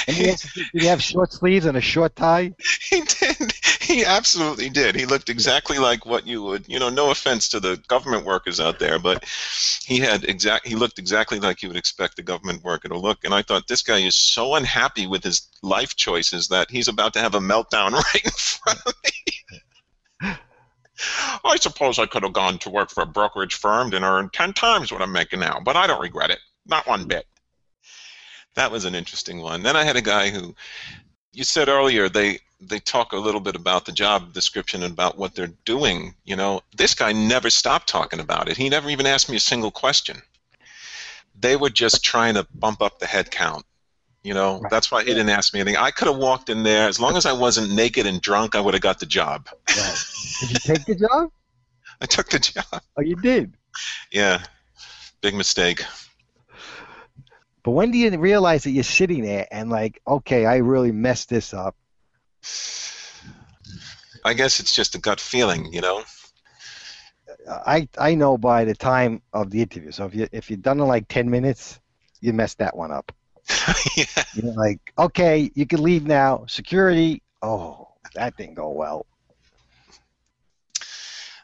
And 0.08 0.16
he 0.16 0.28
has, 0.28 0.42
did 0.54 0.82
he 0.82 0.86
have 0.88 1.02
short 1.02 1.32
sleeves 1.34 1.66
and 1.66 1.76
a 1.78 1.82
short 1.82 2.16
tie? 2.16 2.54
he 2.90 3.02
did. 3.02 3.54
He 3.90 4.06
absolutely 4.06 4.70
did. 4.70 4.94
He 4.94 5.08
looked 5.08 5.32
exactly 5.32 5.80
like 5.80 6.06
what 6.06 6.28
you 6.28 6.44
would. 6.44 6.70
You 6.70 6.78
know, 6.78 6.90
no 6.90 7.10
offense 7.10 7.50
to 7.50 7.60
the 7.60 7.82
government 7.88 8.24
workers 8.24 8.60
out 8.60 8.78
there, 8.78 9.00
but 9.00 9.26
he 9.84 9.98
had 9.98 10.26
exact. 10.26 10.68
He 10.68 10.76
looked 10.76 11.00
exactly 11.00 11.40
like 11.40 11.64
you 11.64 11.70
would 11.70 11.76
expect 11.76 12.20
a 12.20 12.22
government 12.22 12.64
worker 12.64 12.88
to 12.88 13.00
look. 13.00 13.24
And 13.24 13.34
I 13.34 13.42
thought 13.42 13.68
this 13.68 13.82
guy 13.82 13.98
is 13.98 14.16
so 14.16 14.54
unhappy 14.54 15.08
with 15.08 15.24
his 15.24 15.42
life 15.64 15.96
choices 15.96 16.50
that 16.50 16.70
he's 16.70 16.88
about 16.88 17.14
to 17.14 17.20
have 17.20 17.34
a 17.34 17.40
meltdown 17.40 17.92
right 18.14 18.24
in 18.24 18.30
front 18.30 18.80
of 18.86 18.94
me. 19.04 20.36
I 21.44 21.56
suppose 21.60 21.98
I 21.98 22.06
could 22.06 22.22
have 22.22 22.34
gone 22.34 22.60
to 22.60 22.70
work 22.70 22.92
for 22.92 23.02
a 23.02 23.08
brokerage 23.08 23.56
firm 23.56 23.92
and 23.94 24.06
earned 24.06 24.34
ten 24.34 24.54
times 24.54 24.92
what 24.92 25.02
I'm 25.02 25.12
making 25.12 25.40
now, 25.40 25.62
but 25.66 25.76
I 25.76 25.88
don't 25.88 26.00
regret 26.00 26.30
it. 26.30 26.40
Not 26.68 26.86
one 26.86 27.06
bit. 27.06 27.26
That 28.54 28.72
was 28.72 28.86
an 28.86 28.94
interesting 28.94 29.42
one. 29.42 29.64
Then 29.64 29.76
I 29.76 29.84
had 29.84 29.96
a 29.96 30.02
guy 30.02 30.30
who 30.30 30.54
you 31.34 31.44
said 31.44 31.70
earlier 31.70 32.10
they 32.10 32.40
they 32.62 32.80
talk 32.80 33.14
a 33.14 33.18
little 33.18 33.40
bit 33.40 33.56
about 33.56 33.86
the 33.86 33.92
job 33.92 34.34
description 34.34 34.84
and 34.84 34.92
about 34.94 35.18
what 35.18 35.34
they're 35.34 35.54
doing. 35.64 36.14
You 36.26 36.36
know, 36.36 36.62
this 36.76 36.94
guy 36.94 37.14
never 37.14 37.50
stopped 37.50 37.88
talking 37.88 38.20
about 38.20 38.50
it. 38.50 38.58
He 38.58 38.68
never 38.68 38.90
even 38.90 39.06
asked 39.06 39.30
me 39.30 39.38
a 39.38 39.40
single 39.40 39.72
question. 39.72 40.22
They 41.40 41.56
were 41.56 41.70
just 41.70 42.04
trying 42.04 42.34
to 42.34 42.46
bump 42.54 42.82
up 42.82 43.00
the 43.00 43.06
head 43.06 43.32
count. 43.32 43.66
You 44.24 44.34
know, 44.34 44.60
Right. 44.60 44.70
that's 44.70 44.92
why 44.92 45.04
he 45.06 45.10
didn't 45.12 45.30
ask 45.30 45.54
me 45.54 45.62
anything. 45.62 45.78
I 45.78 45.92
could 45.92 46.10
have 46.10 46.18
walked 46.18 46.50
in 46.50 46.64
there 46.64 46.90
as 46.90 47.00
long 47.00 47.16
as 47.16 47.26
I 47.26 47.32
wasn't 47.32 47.72
naked 47.72 48.06
and 48.06 48.20
drunk. 48.20 48.56
I 48.56 48.60
would 48.60 48.74
have 48.74 48.84
got 48.84 49.00
the 49.00 49.06
job. 49.06 49.48
Right. 49.70 50.04
Did 50.42 50.52
you 50.52 50.60
take 50.60 50.86
the 50.86 50.96
job? 50.96 51.32
I 52.02 52.06
took 52.06 52.28
the 52.30 52.40
job. 52.40 52.82
Oh, 52.98 53.02
you 53.02 53.16
did. 53.16 53.54
Yeah, 54.12 54.44
big 55.22 55.36
mistake. 55.36 55.84
But 57.64 57.72
when 57.72 57.92
do 57.92 57.98
you 57.98 58.18
realize 58.18 58.64
that 58.64 58.72
you're 58.72 58.84
sitting 58.84 59.24
there 59.24 59.48
and 59.52 59.70
like, 59.70 60.02
okay, 60.08 60.46
I 60.46 60.58
really 60.58 60.92
messed 60.92 61.30
this 61.30 61.54
up? 61.54 61.76
I 64.26 64.34
guess 64.34 64.60
it's 64.60 64.76
just 64.76 64.96
a 64.96 65.00
gut 65.00 65.20
feeling. 65.20 65.72
You 65.74 65.82
know. 65.82 66.04
I 67.48 67.88
I 67.98 68.16
know 68.16 68.38
by 68.38 68.66
the 68.66 68.76
time 68.76 69.22
of 69.34 69.50
the 69.50 69.62
interview. 69.62 69.92
So 69.92 70.06
if 70.06 70.16
you 70.16 70.28
if 70.32 70.50
you've 70.50 70.62
done 70.62 70.80
it 70.80 70.86
like 70.86 71.08
ten 71.08 71.30
minutes, 71.30 71.80
you 72.22 72.34
messed 72.34 72.60
that 72.60 72.76
one 72.76 72.92
up. 72.92 73.12
yeah. 73.98 74.06
You're 74.34 74.54
like, 74.54 74.80
okay, 74.98 75.52
you 75.56 75.66
can 75.66 75.82
leave 75.82 76.06
now. 76.06 76.46
Security. 76.48 77.22
Oh, 77.42 77.90
that 78.14 78.38
didn't 78.38 78.56
go 78.56 78.70
well. 78.70 79.06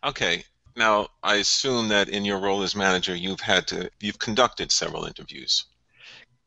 Okay. 0.03 0.43
Now, 0.77 1.07
I 1.23 1.35
assume 1.35 1.87
that 1.89 2.09
in 2.09 2.25
your 2.25 2.39
role 2.39 2.61
as 2.61 2.75
manager, 2.75 3.15
you've 3.15 3.39
had 3.39 3.65
to, 3.67 3.89
you've 4.01 4.19
conducted 4.19 4.71
several 4.71 5.05
interviews. 5.05 5.65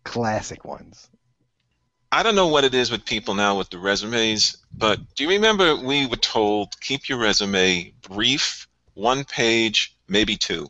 Classic 0.04 0.64
ones. 0.64 1.08
I 2.10 2.22
don't 2.22 2.34
know 2.34 2.48
what 2.48 2.64
it 2.64 2.74
is 2.74 2.90
with 2.90 3.04
people 3.04 3.34
now 3.34 3.58
with 3.58 3.68
the 3.68 3.78
resumes, 3.78 4.56
but 4.72 4.98
do 5.14 5.24
you 5.24 5.30
remember 5.30 5.76
we 5.76 6.06
were 6.06 6.16
told 6.16 6.80
keep 6.80 7.08
your 7.08 7.18
resume 7.18 7.92
brief, 8.00 8.66
one 8.94 9.24
page, 9.24 9.94
maybe 10.08 10.36
two. 10.36 10.66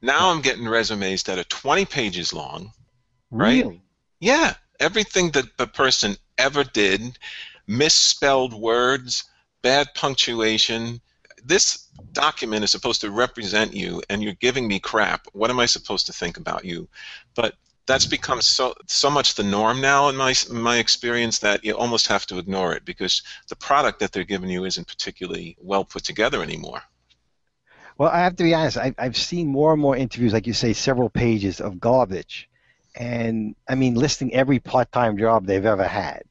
Now 0.00 0.30
I'm 0.30 0.40
getting 0.40 0.66
resumes 0.66 1.24
that 1.24 1.38
are 1.38 1.44
20 1.44 1.84
pages 1.84 2.32
long. 2.32 2.72
Right. 3.30 3.64
Really? 3.64 3.82
Yeah, 4.20 4.54
everything 4.78 5.30
that 5.32 5.56
the 5.58 5.66
person 5.66 6.16
ever 6.38 6.64
did, 6.64 7.18
misspelled 7.66 8.54
words, 8.54 9.24
bad 9.62 9.88
punctuation. 9.94 11.00
This 11.44 11.88
document 12.12 12.64
is 12.64 12.70
supposed 12.70 13.00
to 13.02 13.10
represent 13.10 13.74
you, 13.74 14.02
and 14.08 14.22
you're 14.22 14.34
giving 14.34 14.66
me 14.66 14.78
crap. 14.78 15.26
What 15.32 15.50
am 15.50 15.60
I 15.60 15.66
supposed 15.66 16.06
to 16.06 16.12
think 16.12 16.38
about 16.38 16.64
you? 16.64 16.88
But 17.34 17.54
that's 17.86 18.06
become 18.06 18.40
so 18.40 18.74
so 18.86 19.10
much 19.10 19.34
the 19.34 19.42
norm 19.42 19.80
now 19.80 20.08
in 20.08 20.16
my 20.16 20.34
my 20.50 20.78
experience 20.78 21.38
that 21.40 21.64
you 21.64 21.76
almost 21.76 22.06
have 22.06 22.26
to 22.26 22.38
ignore 22.38 22.72
it 22.74 22.84
because 22.84 23.22
the 23.48 23.56
product 23.56 23.98
that 24.00 24.12
they're 24.12 24.24
giving 24.24 24.50
you 24.50 24.64
isn't 24.64 24.86
particularly 24.86 25.56
well 25.60 25.84
put 25.84 26.04
together 26.04 26.42
anymore. 26.42 26.82
Well, 27.98 28.10
I 28.10 28.20
have 28.20 28.36
to 28.36 28.44
be 28.44 28.54
honest. 28.54 28.78
I, 28.78 28.94
I've 28.96 29.16
seen 29.16 29.48
more 29.48 29.72
and 29.72 29.82
more 29.82 29.94
interviews, 29.94 30.32
like 30.32 30.46
you 30.46 30.54
say, 30.54 30.72
several 30.72 31.10
pages 31.10 31.60
of 31.60 31.78
garbage, 31.78 32.48
and 32.94 33.54
I 33.68 33.74
mean, 33.74 33.94
listing 33.94 34.32
every 34.32 34.58
part-time 34.58 35.18
job 35.18 35.44
they've 35.44 35.66
ever 35.66 35.86
had. 35.86 36.22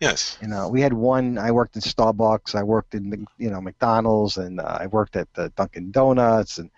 Yes. 0.00 0.38
You 0.42 0.48
know, 0.48 0.68
we 0.68 0.82
had 0.82 0.92
one. 0.92 1.38
I 1.38 1.50
worked 1.50 1.74
in 1.74 1.82
Starbucks. 1.82 2.54
I 2.54 2.62
worked 2.62 2.94
in 2.94 3.26
you 3.38 3.50
know 3.50 3.60
McDonald's, 3.60 4.36
and 4.36 4.60
uh, 4.60 4.78
I 4.80 4.86
worked 4.86 5.16
at 5.16 5.28
uh, 5.36 5.48
Dunkin' 5.56 5.90
Donuts, 5.90 6.58
and 6.58 6.70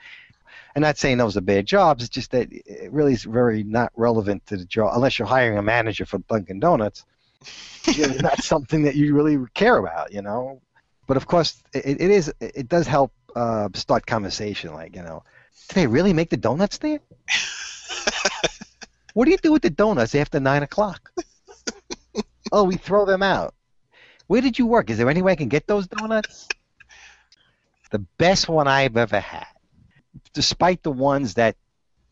I'm 0.75 0.83
not 0.83 0.99
saying 0.99 1.19
those 1.19 1.37
are 1.37 1.41
bad 1.41 1.67
jobs. 1.67 2.05
It's 2.05 2.15
just 2.15 2.31
that 2.33 2.49
it 2.53 2.93
really 2.93 3.13
is 3.13 3.25
very 3.25 3.65
not 3.65 3.93
relevant 3.97 4.47
to 4.47 4.57
the 4.57 4.65
job 4.65 4.93
unless 4.95 5.19
you're 5.19 5.29
hiring 5.29 5.59
a 5.59 5.63
manager 5.63 6.07
for 6.07 6.19
Dunkin' 6.19 6.61
Donuts. 6.61 7.05
it's 7.87 8.23
not 8.23 8.43
something 8.43 8.83
that 8.83 8.95
you 8.95 9.15
really 9.15 9.39
care 9.55 9.77
about, 9.79 10.13
you 10.13 10.23
know. 10.23 10.61
But 11.07 11.17
of 11.17 11.27
course, 11.27 11.63
it, 11.73 12.01
it 12.01 12.11
is. 12.11 12.33
It 12.41 12.69
does 12.69 12.87
help 12.87 13.13
uh, 13.35 13.69
start 13.75 14.07
conversation. 14.07 14.75
Like, 14.75 14.95
you 14.95 15.03
know, 15.03 15.25
do 15.69 15.75
they 15.75 15.87
really 15.87 16.13
make 16.13 16.31
the 16.31 16.37
donuts 16.37 16.79
there? 16.79 17.01
what 19.15 19.25
do 19.25 19.31
you 19.31 19.39
do 19.39 19.53
with 19.53 19.63
the 19.63 19.71
donuts 19.71 20.15
after 20.15 20.39
nine 20.39 20.63
o'clock? 20.63 21.11
oh, 22.53 22.65
we 22.65 22.77
throw 22.77 23.05
them 23.05 23.23
out. 23.23 23.55
Where 24.27 24.43
did 24.43 24.59
you 24.59 24.67
work? 24.67 24.91
Is 24.91 24.99
there 24.99 25.09
any 25.09 25.23
way 25.23 25.33
I 25.33 25.37
can 25.37 25.49
get 25.49 25.67
those 25.67 25.87
donuts? 25.87 26.49
The 27.91 28.01
best 28.19 28.49
one 28.49 28.69
I've 28.69 28.99
ever 28.99 29.19
had, 29.19 29.47
despite 30.33 30.83
the 30.83 30.91
ones 30.91 31.35
that 31.35 31.57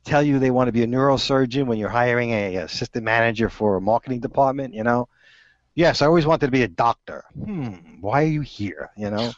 tell 0.05 0.23
you 0.23 0.39
they 0.39 0.51
want 0.51 0.69
to 0.69 0.73
be 0.73 0.83
a 0.83 0.87
neurosurgeon 0.87 1.67
when 1.67 1.79
you're 1.79 1.89
hiring 1.89 2.31
a 2.31 2.57
assistant 2.57 3.05
manager 3.05 3.49
for 3.49 3.77
a 3.77 3.81
marketing 3.81 4.21
department, 4.21 4.75
you 4.75 4.85
know. 4.85 5.09
Yes, 5.75 6.01
I 6.01 6.07
always 6.07 6.25
wanted 6.25 6.47
to 6.47 6.53
be 6.53 6.63
a 6.63 6.69
doctor. 6.69 7.25
Hmm, 7.35 7.75
why 8.01 8.23
are 8.23 8.29
you 8.29 8.41
here? 8.41 8.91
You 8.97 9.11
know. 9.11 9.33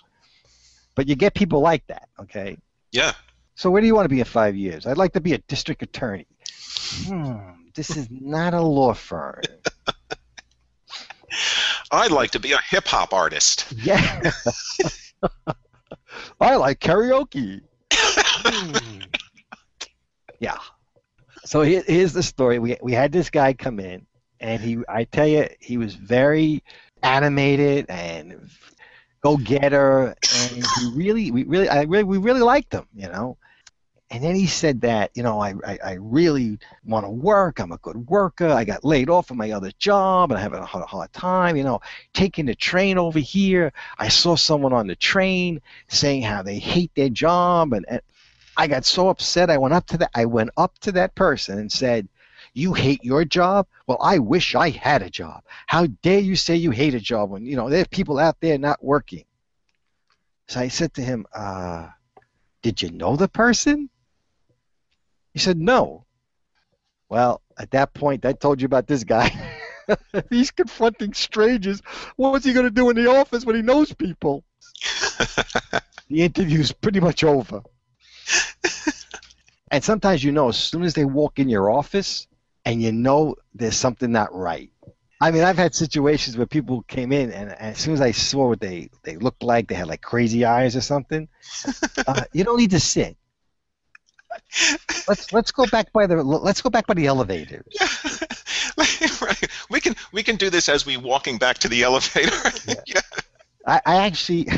But 0.94 1.08
you 1.08 1.16
get 1.16 1.34
people 1.34 1.60
like 1.60 1.86
that, 1.86 2.08
okay? 2.20 2.58
Yeah. 2.92 3.12
So 3.54 3.70
where 3.70 3.80
do 3.80 3.86
you 3.86 3.94
want 3.94 4.04
to 4.04 4.08
be 4.08 4.20
in 4.20 4.24
five 4.24 4.56
years? 4.56 4.86
I'd 4.86 4.98
like 4.98 5.14
to 5.14 5.20
be 5.20 5.32
a 5.32 5.38
district 5.38 5.82
attorney. 5.82 6.26
Hmm, 7.06 7.38
this 7.74 7.96
is 7.96 8.08
not 8.10 8.54
a 8.54 8.60
law 8.60 8.94
firm. 8.94 9.40
I'd 11.90 12.10
like 12.10 12.30
to 12.32 12.40
be 12.40 12.52
a 12.52 12.60
hip 12.60 12.86
hop 12.86 13.12
artist. 13.12 13.72
Yeah. 13.76 14.30
I 16.40 16.56
like 16.56 16.80
karaoke. 16.80 17.60
Yeah. 20.40 20.58
So 21.44 21.62
here, 21.62 21.82
here's 21.86 22.12
the 22.12 22.22
story. 22.22 22.58
We 22.58 22.76
we 22.82 22.92
had 22.92 23.12
this 23.12 23.30
guy 23.30 23.52
come 23.52 23.80
in, 23.80 24.06
and 24.40 24.62
he 24.62 24.78
I 24.88 25.04
tell 25.04 25.26
you 25.26 25.48
he 25.60 25.78
was 25.78 25.94
very 25.94 26.62
animated 27.02 27.86
and 27.88 28.48
go 29.22 29.36
getter, 29.36 30.14
and 30.34 30.50
he 30.50 30.90
really 30.94 31.30
we 31.30 31.44
really 31.44 31.68
I 31.68 31.82
really 31.82 32.04
we 32.04 32.18
really 32.18 32.42
liked 32.42 32.72
him, 32.72 32.86
you 32.94 33.08
know. 33.08 33.36
And 34.10 34.24
then 34.24 34.34
he 34.34 34.46
said 34.46 34.80
that, 34.82 35.10
you 35.14 35.22
know, 35.22 35.38
I, 35.38 35.54
I, 35.66 35.78
I 35.84 35.92
really 36.00 36.58
want 36.84 37.04
to 37.04 37.10
work. 37.10 37.60
I'm 37.60 37.72
a 37.72 37.78
good 37.78 38.08
worker. 38.08 38.48
I 38.48 38.64
got 38.64 38.82
laid 38.84 39.10
off 39.10 39.28
from 39.28 39.36
my 39.36 39.50
other 39.50 39.70
job 39.78 40.30
and 40.30 40.38
I'm 40.38 40.42
having 40.42 40.60
a 40.60 40.66
hard, 40.66 40.86
hard 40.86 41.12
time, 41.12 41.56
you 41.56 41.62
know, 41.62 41.80
taking 42.14 42.46
the 42.46 42.54
train 42.54 42.96
over 42.96 43.18
here. 43.18 43.70
I 43.98 44.08
saw 44.08 44.34
someone 44.34 44.72
on 44.72 44.86
the 44.86 44.96
train 44.96 45.60
saying 45.88 46.22
how 46.22 46.42
they 46.42 46.58
hate 46.58 46.90
their 46.94 47.10
job 47.10 47.74
and, 47.74 47.84
and 47.86 48.00
I 48.58 48.66
got 48.66 48.84
so 48.84 49.08
upset. 49.08 49.48
I 49.48 49.56
went 49.56 49.72
up 49.72 49.86
to 49.86 49.98
that 49.98 50.10
I 50.14 50.26
went 50.26 50.50
up 50.58 50.78
to 50.80 50.92
that 50.92 51.14
person 51.14 51.58
and 51.58 51.72
said, 51.72 52.08
"You 52.52 52.74
hate 52.74 53.02
your 53.02 53.24
job? 53.24 53.66
Well, 53.86 53.98
I 54.02 54.18
wish 54.18 54.54
I 54.54 54.68
had 54.70 55.00
a 55.00 55.08
job. 55.08 55.44
How 55.66 55.86
dare 56.02 56.20
you 56.20 56.36
say 56.36 56.56
you 56.56 56.72
hate 56.72 56.94
a 56.94 57.00
job 57.00 57.30
when, 57.30 57.46
you 57.46 57.56
know, 57.56 57.70
there 57.70 57.82
are 57.82 57.86
people 57.86 58.18
out 58.18 58.36
there 58.40 58.58
not 58.58 58.84
working?" 58.84 59.24
So 60.48 60.60
I 60.60 60.68
said 60.68 60.92
to 60.94 61.02
him, 61.02 61.24
uh, 61.32 61.88
"Did 62.62 62.82
you 62.82 62.90
know 62.90 63.16
the 63.16 63.28
person?" 63.28 63.88
He 65.38 65.38
said, 65.38 65.58
No. 65.58 66.04
Well, 67.08 67.42
at 67.56 67.70
that 67.70 67.94
point, 67.94 68.26
I 68.26 68.32
told 68.32 68.60
you 68.60 68.66
about 68.66 68.88
this 68.88 69.04
guy. 69.04 69.30
He's 70.30 70.50
confronting 70.50 71.14
strangers. 71.14 71.80
What's 72.16 72.44
he 72.44 72.52
going 72.52 72.66
to 72.66 72.72
do 72.72 72.90
in 72.90 72.96
the 72.96 73.08
office 73.08 73.44
when 73.44 73.54
he 73.54 73.62
knows 73.62 73.92
people? 73.92 74.42
the 76.08 76.22
interview's 76.22 76.72
pretty 76.72 76.98
much 76.98 77.22
over. 77.22 77.62
and 79.70 79.82
sometimes 79.82 80.22
you 80.22 80.32
know, 80.32 80.48
as 80.48 80.56
soon 80.56 80.82
as 80.82 80.94
they 80.94 81.04
walk 81.04 81.38
in 81.38 81.48
your 81.48 81.70
office, 81.70 82.26
and 82.64 82.82
you 82.82 82.92
know 82.92 83.36
there's 83.54 83.76
something 83.76 84.12
not 84.12 84.34
right. 84.34 84.70
I 85.20 85.32
mean, 85.32 85.42
I've 85.42 85.58
had 85.58 85.74
situations 85.74 86.36
where 86.36 86.46
people 86.46 86.82
came 86.82 87.12
in, 87.12 87.32
and, 87.32 87.50
and 87.50 87.72
as 87.72 87.78
soon 87.78 87.94
as 87.94 88.00
I 88.00 88.12
saw 88.12 88.48
what 88.48 88.60
they 88.60 88.90
they 89.02 89.16
looked 89.16 89.42
like, 89.42 89.68
they 89.68 89.74
had 89.74 89.88
like 89.88 90.00
crazy 90.00 90.44
eyes 90.44 90.76
or 90.76 90.80
something. 90.80 91.28
Uh, 92.06 92.22
you 92.32 92.42
don't 92.44 92.58
need 92.58 92.70
to 92.70 92.80
sit 92.80 93.18
let's 95.06 95.32
let's 95.32 95.52
go 95.52 95.66
back 95.66 95.92
by 95.92 96.06
the 96.06 96.22
let's 96.22 96.60
go 96.62 96.70
back 96.70 96.86
by 96.86 96.94
the 96.94 97.06
elevators. 97.06 97.64
right. 99.20 99.48
We 99.70 99.80
can 99.80 99.96
we 100.12 100.22
can 100.22 100.36
do 100.36 100.50
this 100.50 100.68
as 100.68 100.86
we 100.86 100.96
walking 100.96 101.38
back 101.38 101.58
to 101.58 101.68
the 101.68 101.82
elevator. 101.82 102.36
yeah. 102.66 102.74
yeah. 102.86 103.00
I, 103.66 103.80
I 103.84 103.96
actually, 104.06 104.48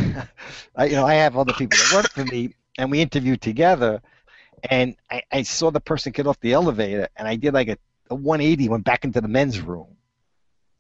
I, 0.77 0.85
you 0.85 0.93
know, 0.93 1.05
I 1.05 1.15
have 1.15 1.37
other 1.37 1.53
people 1.55 1.77
that 1.79 1.93
work 1.93 2.11
for 2.11 2.25
me, 2.25 2.55
and 2.79 2.91
we 2.91 3.01
interviewed 3.01 3.41
together, 3.41 4.01
and 4.71 4.97
I, 5.11 5.23
I 5.33 5.43
saw 5.43 5.71
the 5.71 5.81
person 5.81 6.13
get 6.13 6.27
off 6.27 6.41
the 6.41 6.53
elevator, 6.53 7.09
and 7.17 7.27
I 7.29 7.37
did 7.37 7.55
like 7.55 7.69
a, 7.69 7.79
a 8.11 8.15
180, 8.15 8.69
went 8.69 8.85
back 8.85 9.05
into 9.05 9.21
the 9.21 9.29
men's 9.29 9.61
room, 9.61 9.97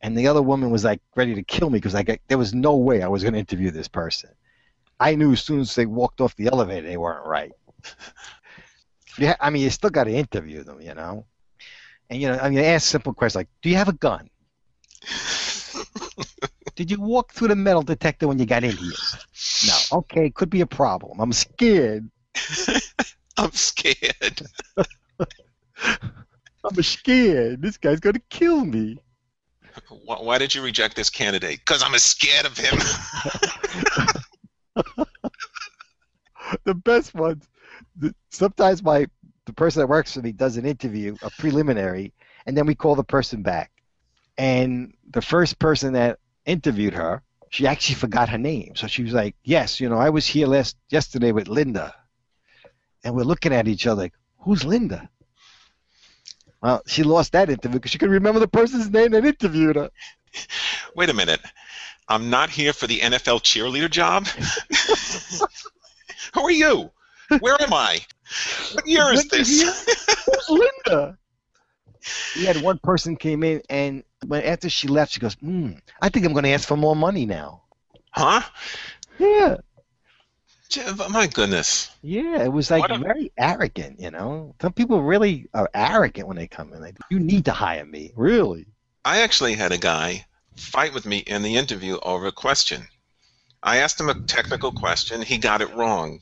and 0.00 0.16
the 0.16 0.28
other 0.28 0.42
woman 0.42 0.70
was 0.70 0.84
like 0.84 1.00
ready 1.16 1.34
to 1.34 1.42
kill 1.42 1.70
me 1.70 1.78
because 1.78 1.94
I 1.94 2.02
got, 2.02 2.18
there 2.28 2.38
was 2.38 2.54
no 2.54 2.76
way 2.76 3.02
I 3.02 3.08
was 3.08 3.22
going 3.22 3.34
to 3.34 3.40
interview 3.40 3.70
this 3.70 3.88
person. 3.88 4.30
I 4.98 5.14
knew 5.14 5.32
as 5.32 5.42
soon 5.42 5.60
as 5.60 5.74
they 5.74 5.86
walked 5.86 6.20
off 6.20 6.36
the 6.36 6.48
elevator 6.48 6.86
they 6.86 6.96
weren't 6.96 7.26
right. 7.26 7.52
Yeah, 9.18 9.36
I 9.40 9.50
mean, 9.50 9.62
you 9.62 9.70
still 9.70 9.90
got 9.90 10.04
to 10.04 10.12
interview 10.12 10.62
them, 10.62 10.80
you 10.80 10.94
know. 10.94 11.26
And 12.08 12.20
you 12.20 12.28
know, 12.28 12.38
I 12.38 12.48
mean, 12.50 12.58
ask 12.60 12.88
simple 12.88 13.12
questions 13.12 13.36
like, 13.36 13.48
"Do 13.62 13.68
you 13.70 13.76
have 13.76 13.88
a 13.88 13.92
gun? 13.92 14.28
Did 16.80 16.90
you 16.90 16.98
walk 16.98 17.34
through 17.34 17.48
the 17.48 17.56
metal 17.56 17.82
detector 17.82 18.26
when 18.26 18.38
you 18.38 18.46
got 18.46 18.64
in 18.64 18.74
here? 18.74 18.92
No. 19.66 19.74
Okay, 19.98 20.30
could 20.30 20.48
be 20.48 20.62
a 20.62 20.66
problem. 20.66 21.20
I'm 21.20 21.30
scared. 21.30 22.10
I'm 23.36 23.52
scared. 23.52 24.40
I'm 26.64 26.82
scared. 26.82 27.60
This 27.60 27.76
guy's 27.76 28.00
gonna 28.00 28.22
kill 28.30 28.64
me. 28.64 28.96
Why 30.06 30.38
did 30.38 30.54
you 30.54 30.62
reject 30.62 30.96
this 30.96 31.10
candidate? 31.10 31.58
Because 31.58 31.82
I'm 31.82 31.92
scared 31.98 32.46
of 32.46 32.56
him. 32.56 32.78
the 36.64 36.74
best 36.74 37.14
ones 37.14 37.46
sometimes 38.30 38.82
my 38.82 39.06
the 39.44 39.52
person 39.52 39.80
that 39.80 39.86
works 39.86 40.14
for 40.14 40.22
me 40.22 40.32
does 40.32 40.56
an 40.56 40.64
interview, 40.64 41.14
a 41.20 41.28
preliminary, 41.38 42.14
and 42.46 42.56
then 42.56 42.64
we 42.64 42.74
call 42.74 42.94
the 42.94 43.04
person 43.04 43.42
back. 43.42 43.70
And 44.38 44.94
the 45.10 45.20
first 45.20 45.58
person 45.58 45.92
that 45.92 46.19
interviewed 46.44 46.94
her, 46.94 47.22
she 47.50 47.66
actually 47.66 47.96
forgot 47.96 48.28
her 48.28 48.38
name. 48.38 48.72
So 48.76 48.86
she 48.86 49.02
was 49.02 49.12
like, 49.12 49.34
"Yes, 49.42 49.80
you 49.80 49.88
know, 49.88 49.98
I 49.98 50.10
was 50.10 50.26
here 50.26 50.46
last 50.46 50.76
yesterday 50.88 51.32
with 51.32 51.48
Linda." 51.48 51.94
And 53.02 53.14
we're 53.14 53.24
looking 53.24 53.52
at 53.52 53.68
each 53.68 53.86
other 53.86 54.02
like, 54.02 54.14
"Who's 54.38 54.64
Linda?" 54.64 55.08
Well, 56.62 56.82
she 56.86 57.02
lost 57.02 57.32
that 57.32 57.48
interview 57.48 57.78
because 57.78 57.90
she 57.90 57.98
couldn't 57.98 58.14
remember 58.14 58.40
the 58.40 58.48
person's 58.48 58.90
name 58.90 59.12
that 59.12 59.24
interviewed 59.24 59.76
her. 59.76 59.90
Wait 60.94 61.08
a 61.08 61.14
minute. 61.14 61.40
I'm 62.08 62.28
not 62.28 62.50
here 62.50 62.72
for 62.72 62.86
the 62.86 63.00
NFL 63.00 63.40
cheerleader 63.40 63.90
job. 63.90 64.26
Who 66.34 66.42
are 66.42 66.50
you? 66.50 66.90
Where 67.38 67.60
am 67.62 67.72
I? 67.72 68.00
What 68.72 68.86
year 68.86 69.12
is 69.12 69.28
this? 69.28 69.62
Who's 70.26 70.48
Linda? 70.48 71.16
We 72.34 72.46
had 72.46 72.62
one 72.62 72.78
person 72.78 73.14
came 73.14 73.42
in, 73.42 73.60
and 73.68 74.04
when 74.26 74.42
after 74.42 74.68
she 74.68 74.88
left, 74.88 75.12
she 75.12 75.20
goes, 75.20 75.34
hmm, 75.34 75.72
"I 76.00 76.08
think 76.08 76.26
I'm 76.26 76.32
going 76.32 76.44
to 76.44 76.50
ask 76.50 76.66
for 76.66 76.76
more 76.76 76.96
money 76.96 77.26
now." 77.26 77.62
Huh? 78.10 78.42
Yeah. 79.18 79.56
My 81.10 81.26
goodness. 81.26 81.90
Yeah, 82.02 82.44
it 82.44 82.52
was 82.52 82.70
like 82.70 82.88
a... 82.90 82.98
very 82.98 83.32
arrogant, 83.36 83.98
you 83.98 84.10
know. 84.10 84.54
Some 84.62 84.72
people 84.72 85.02
really 85.02 85.48
are 85.52 85.68
arrogant 85.74 86.28
when 86.28 86.36
they 86.36 86.46
come 86.46 86.72
in. 86.72 86.80
Like, 86.80 86.96
you 87.10 87.18
need 87.18 87.46
to 87.46 87.52
hire 87.52 87.84
me, 87.84 88.12
really. 88.14 88.66
I 89.04 89.22
actually 89.22 89.54
had 89.54 89.72
a 89.72 89.78
guy 89.78 90.26
fight 90.54 90.94
with 90.94 91.06
me 91.06 91.18
in 91.18 91.42
the 91.42 91.56
interview 91.56 91.98
over 92.02 92.26
a 92.26 92.32
question. 92.32 92.86
I 93.62 93.78
asked 93.78 93.98
him 93.98 94.08
a 94.08 94.20
technical 94.20 94.70
question. 94.70 95.22
He 95.22 95.38
got 95.38 95.60
it 95.60 95.74
wrong. 95.74 96.20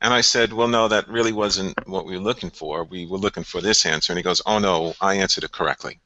And 0.00 0.14
I 0.14 0.20
said, 0.20 0.52
well, 0.52 0.68
no, 0.68 0.86
that 0.86 1.08
really 1.08 1.32
wasn't 1.32 1.74
what 1.88 2.06
we 2.06 2.16
were 2.16 2.22
looking 2.22 2.50
for. 2.50 2.84
We 2.84 3.06
were 3.06 3.18
looking 3.18 3.42
for 3.42 3.60
this 3.60 3.84
answer. 3.84 4.12
And 4.12 4.18
he 4.18 4.22
goes, 4.22 4.40
oh, 4.46 4.60
no, 4.60 4.94
I 5.00 5.16
answered 5.16 5.42
it 5.42 5.50
correctly. 5.50 5.98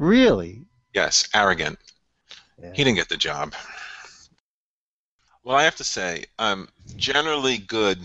Really? 0.00 0.64
Yes, 0.94 1.28
arrogant. 1.34 1.78
Yeah. 2.58 2.70
He 2.72 2.84
didn't 2.84 2.96
get 2.96 3.10
the 3.10 3.18
job. 3.18 3.54
Well, 5.44 5.56
I 5.56 5.64
have 5.64 5.76
to 5.76 5.84
say, 5.84 6.24
I'm 6.38 6.68
generally 6.96 7.58
good. 7.58 7.98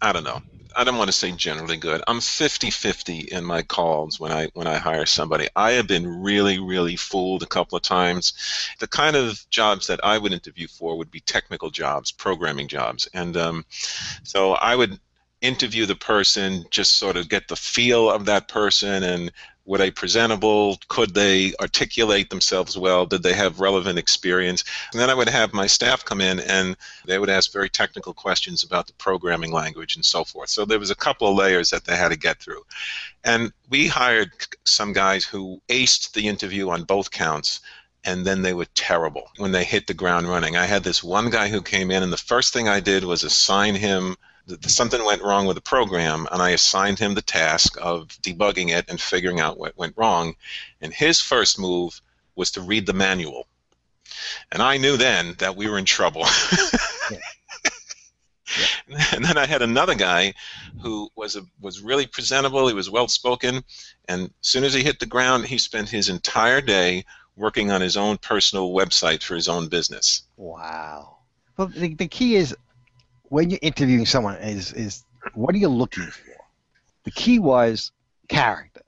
I 0.00 0.14
don't 0.14 0.24
know. 0.24 0.40
I 0.74 0.84
don't 0.84 0.96
want 0.96 1.08
to 1.08 1.16
say 1.16 1.30
generally 1.32 1.76
good. 1.76 2.02
I'm 2.06 2.20
50-50 2.20 3.28
in 3.28 3.44
my 3.44 3.60
calls 3.60 4.18
when 4.18 4.32
I 4.32 4.48
when 4.54 4.66
I 4.66 4.78
hire 4.78 5.04
somebody. 5.04 5.48
I 5.54 5.72
have 5.72 5.86
been 5.86 6.22
really 6.22 6.58
really 6.58 6.96
fooled 6.96 7.42
a 7.42 7.46
couple 7.46 7.76
of 7.76 7.82
times. 7.82 8.32
The 8.78 8.88
kind 8.88 9.14
of 9.14 9.44
jobs 9.50 9.88
that 9.88 10.02
I 10.02 10.16
would 10.16 10.32
interview 10.32 10.68
for 10.68 10.96
would 10.96 11.10
be 11.10 11.20
technical 11.20 11.70
jobs, 11.70 12.12
programming 12.12 12.68
jobs, 12.68 13.08
and 13.12 13.36
um, 13.36 13.66
so 14.22 14.52
I 14.52 14.74
would 14.74 14.98
interview 15.40 15.86
the 15.86 15.96
person, 15.96 16.64
just 16.70 16.96
sort 16.96 17.16
of 17.16 17.28
get 17.28 17.48
the 17.48 17.56
feel 17.56 18.10
of 18.10 18.26
that 18.26 18.48
person 18.48 19.02
and 19.02 19.32
were 19.70 19.78
they 19.78 19.92
presentable? 19.92 20.80
Could 20.88 21.14
they 21.14 21.54
articulate 21.60 22.28
themselves 22.28 22.76
well? 22.76 23.06
Did 23.06 23.22
they 23.22 23.34
have 23.34 23.60
relevant 23.60 24.00
experience? 24.00 24.64
And 24.90 25.00
then 25.00 25.08
I 25.08 25.14
would 25.14 25.28
have 25.28 25.52
my 25.52 25.68
staff 25.68 26.04
come 26.04 26.20
in 26.20 26.40
and 26.40 26.76
they 27.04 27.20
would 27.20 27.30
ask 27.30 27.52
very 27.52 27.70
technical 27.70 28.12
questions 28.12 28.64
about 28.64 28.88
the 28.88 28.94
programming 28.94 29.52
language 29.52 29.94
and 29.94 30.04
so 30.04 30.24
forth. 30.24 30.50
So 30.50 30.64
there 30.64 30.80
was 30.80 30.90
a 30.90 30.96
couple 30.96 31.28
of 31.28 31.36
layers 31.36 31.70
that 31.70 31.84
they 31.84 31.94
had 31.94 32.08
to 32.08 32.18
get 32.18 32.40
through. 32.40 32.62
And 33.22 33.52
we 33.68 33.86
hired 33.86 34.32
some 34.64 34.92
guys 34.92 35.24
who 35.24 35.62
aced 35.68 36.14
the 36.14 36.26
interview 36.26 36.68
on 36.70 36.82
both 36.82 37.12
counts 37.12 37.60
and 38.02 38.26
then 38.26 38.42
they 38.42 38.54
were 38.54 38.66
terrible 38.74 39.30
when 39.36 39.52
they 39.52 39.62
hit 39.62 39.86
the 39.86 39.94
ground 39.94 40.28
running. 40.28 40.56
I 40.56 40.66
had 40.66 40.82
this 40.82 41.04
one 41.04 41.30
guy 41.30 41.48
who 41.48 41.62
came 41.62 41.90
in, 41.90 42.02
and 42.02 42.12
the 42.12 42.16
first 42.16 42.52
thing 42.52 42.66
I 42.66 42.80
did 42.80 43.04
was 43.04 43.22
assign 43.24 43.74
him 43.74 44.16
something 44.66 45.04
went 45.04 45.22
wrong 45.22 45.46
with 45.46 45.56
the 45.56 45.62
program, 45.62 46.26
and 46.30 46.42
I 46.42 46.50
assigned 46.50 46.98
him 46.98 47.14
the 47.14 47.22
task 47.22 47.76
of 47.80 48.08
debugging 48.22 48.70
it 48.70 48.86
and 48.88 49.00
figuring 49.00 49.40
out 49.40 49.58
what 49.58 49.76
went 49.76 49.94
wrong. 49.96 50.34
And 50.80 50.92
his 50.92 51.20
first 51.20 51.58
move 51.58 52.00
was 52.36 52.50
to 52.52 52.60
read 52.60 52.86
the 52.86 52.92
manual. 52.92 53.46
And 54.52 54.62
I 54.62 54.76
knew 54.76 54.96
then 54.96 55.34
that 55.38 55.56
we 55.56 55.68
were 55.68 55.78
in 55.78 55.84
trouble. 55.84 56.26
yeah. 57.10 57.18
Yeah. 58.58 59.04
And 59.12 59.24
then 59.24 59.38
I 59.38 59.46
had 59.46 59.62
another 59.62 59.94
guy 59.94 60.34
who 60.82 61.08
was 61.14 61.36
a, 61.36 61.42
was 61.60 61.80
really 61.80 62.08
presentable. 62.08 62.66
He 62.66 62.74
was 62.74 62.90
well 62.90 63.06
spoken, 63.06 63.62
and 64.08 64.22
as 64.22 64.30
soon 64.40 64.64
as 64.64 64.74
he 64.74 64.82
hit 64.82 64.98
the 64.98 65.06
ground, 65.06 65.46
he 65.46 65.56
spent 65.56 65.88
his 65.88 66.08
entire 66.08 66.60
day 66.60 67.04
working 67.36 67.70
on 67.70 67.80
his 67.80 67.96
own 67.96 68.18
personal 68.18 68.72
website 68.72 69.22
for 69.22 69.36
his 69.36 69.48
own 69.48 69.68
business. 69.68 70.22
Wow. 70.36 71.18
Well, 71.56 71.68
the, 71.68 71.94
the 71.94 72.08
key 72.08 72.34
is 72.34 72.56
when 73.30 73.48
you're 73.48 73.60
interviewing 73.62 74.04
someone 74.04 74.36
is 74.36 74.72
is 74.74 75.04
what 75.34 75.54
are 75.54 75.58
you 75.58 75.68
looking 75.68 76.04
for? 76.04 76.36
The 77.04 77.10
key 77.10 77.38
was 77.38 77.92
character. 78.28 78.82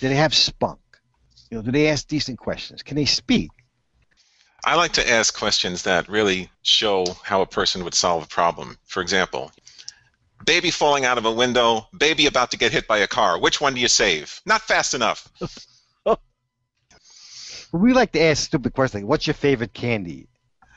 Do 0.00 0.08
they 0.08 0.16
have 0.16 0.34
spunk? 0.34 0.80
You 1.50 1.58
know, 1.58 1.62
do 1.62 1.70
they 1.70 1.88
ask 1.88 2.06
decent 2.06 2.38
questions? 2.38 2.82
Can 2.82 2.96
they 2.96 3.06
speak? 3.06 3.50
I 4.64 4.74
like 4.74 4.92
to 4.94 5.10
ask 5.10 5.36
questions 5.38 5.84
that 5.84 6.08
really 6.08 6.50
show 6.62 7.06
how 7.22 7.40
a 7.40 7.46
person 7.46 7.84
would 7.84 7.94
solve 7.94 8.24
a 8.24 8.26
problem. 8.26 8.76
For 8.84 9.00
example, 9.00 9.52
baby 10.44 10.70
falling 10.70 11.04
out 11.04 11.18
of 11.18 11.24
a 11.24 11.32
window, 11.32 11.86
baby 11.96 12.26
about 12.26 12.50
to 12.50 12.58
get 12.58 12.72
hit 12.72 12.88
by 12.88 12.98
a 12.98 13.06
car. 13.06 13.38
Which 13.38 13.60
one 13.60 13.74
do 13.74 13.80
you 13.80 13.88
save? 13.88 14.40
Not 14.44 14.62
fast 14.62 14.94
enough. 14.94 15.30
We 17.72 17.92
like 17.92 18.12
to 18.12 18.22
ask 18.22 18.44
stupid 18.44 18.72
questions 18.72 19.02
like, 19.02 19.08
"What's 19.08 19.26
your 19.26 19.34
favorite 19.34 19.74
candy?" 19.74 20.28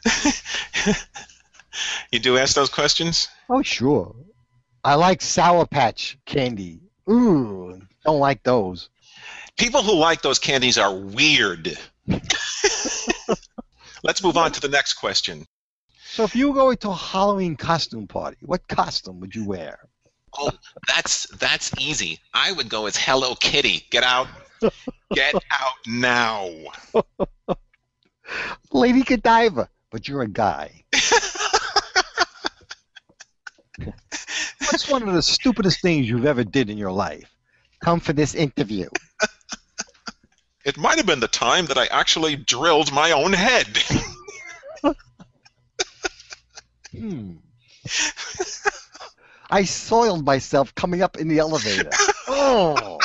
you 2.12 2.20
do 2.20 2.38
ask 2.38 2.56
those 2.56 2.70
questions? 2.70 3.28
Oh, 3.50 3.62
sure. 3.62 4.16
I 4.84 4.96
like 4.96 5.22
Sour 5.22 5.66
Patch 5.66 6.18
candy. 6.26 6.80
Ooh, 7.10 7.82
don't 8.06 8.20
like 8.20 8.44
those. 8.44 8.90
People 9.58 9.82
who 9.82 9.96
like 9.96 10.22
those 10.22 10.40
candies 10.40 10.78
are 10.78 10.96
weird. 10.96 11.78
Let's 14.04 14.24
move 14.24 14.38
on 14.38 14.54
to 14.54 14.62
the 14.62 14.70
next 14.70 14.94
question. 14.94 15.46
So, 16.12 16.24
if 16.24 16.36
you 16.36 16.48
were 16.48 16.56
going 16.56 16.78
to 16.78 16.90
a 16.90 16.96
Halloween 16.96 17.56
costume 17.56 18.08
party, 18.08 18.38
what 18.42 18.68
costume 18.68 19.20
would 19.20 19.36
you 19.36 19.46
wear? 19.46 19.80
Oh, 20.38 20.52
that's 20.88 21.28
that's 21.38 21.72
easy. 21.80 22.20
I 22.34 22.52
would 22.52 22.70
go 22.70 22.86
as 22.86 22.96
Hello 22.96 23.36
Kitty. 23.36 23.86
Get 23.90 24.04
out. 24.04 24.28
Get 25.14 25.36
out 25.52 25.74
now. 25.86 26.50
Lady 28.72 29.04
Godiva, 29.04 29.70
but 29.92 30.08
you're 30.08 30.22
a 30.22 30.28
guy. 30.28 30.84
What's 34.60 34.90
one 34.90 35.08
of 35.08 35.14
the 35.14 35.22
stupidest 35.22 35.82
things 35.82 36.10
you've 36.10 36.26
ever 36.26 36.44
did 36.44 36.70
in 36.70 36.78
your 36.78 36.92
life? 36.92 37.30
Come 37.82 38.00
for 38.00 38.14
this 38.14 38.36
interview. 38.36 38.90
It 40.66 40.78
might 40.78 40.98
have 40.98 41.06
been 41.06 41.22
the 41.22 41.28
time 41.28 41.66
that 41.68 41.78
I 41.78 41.86
actually 41.88 42.36
drilled 42.36 42.92
my 42.92 43.12
own 43.12 43.34
head. 43.34 43.68
Hmm. 46.92 47.34
I 49.50 49.64
soiled 49.64 50.26
myself 50.26 50.76
coming 50.76 51.02
up 51.02 51.18
in 51.18 51.28
the 51.28 51.40
elevator. 51.40 51.90
Oh. 52.28 53.00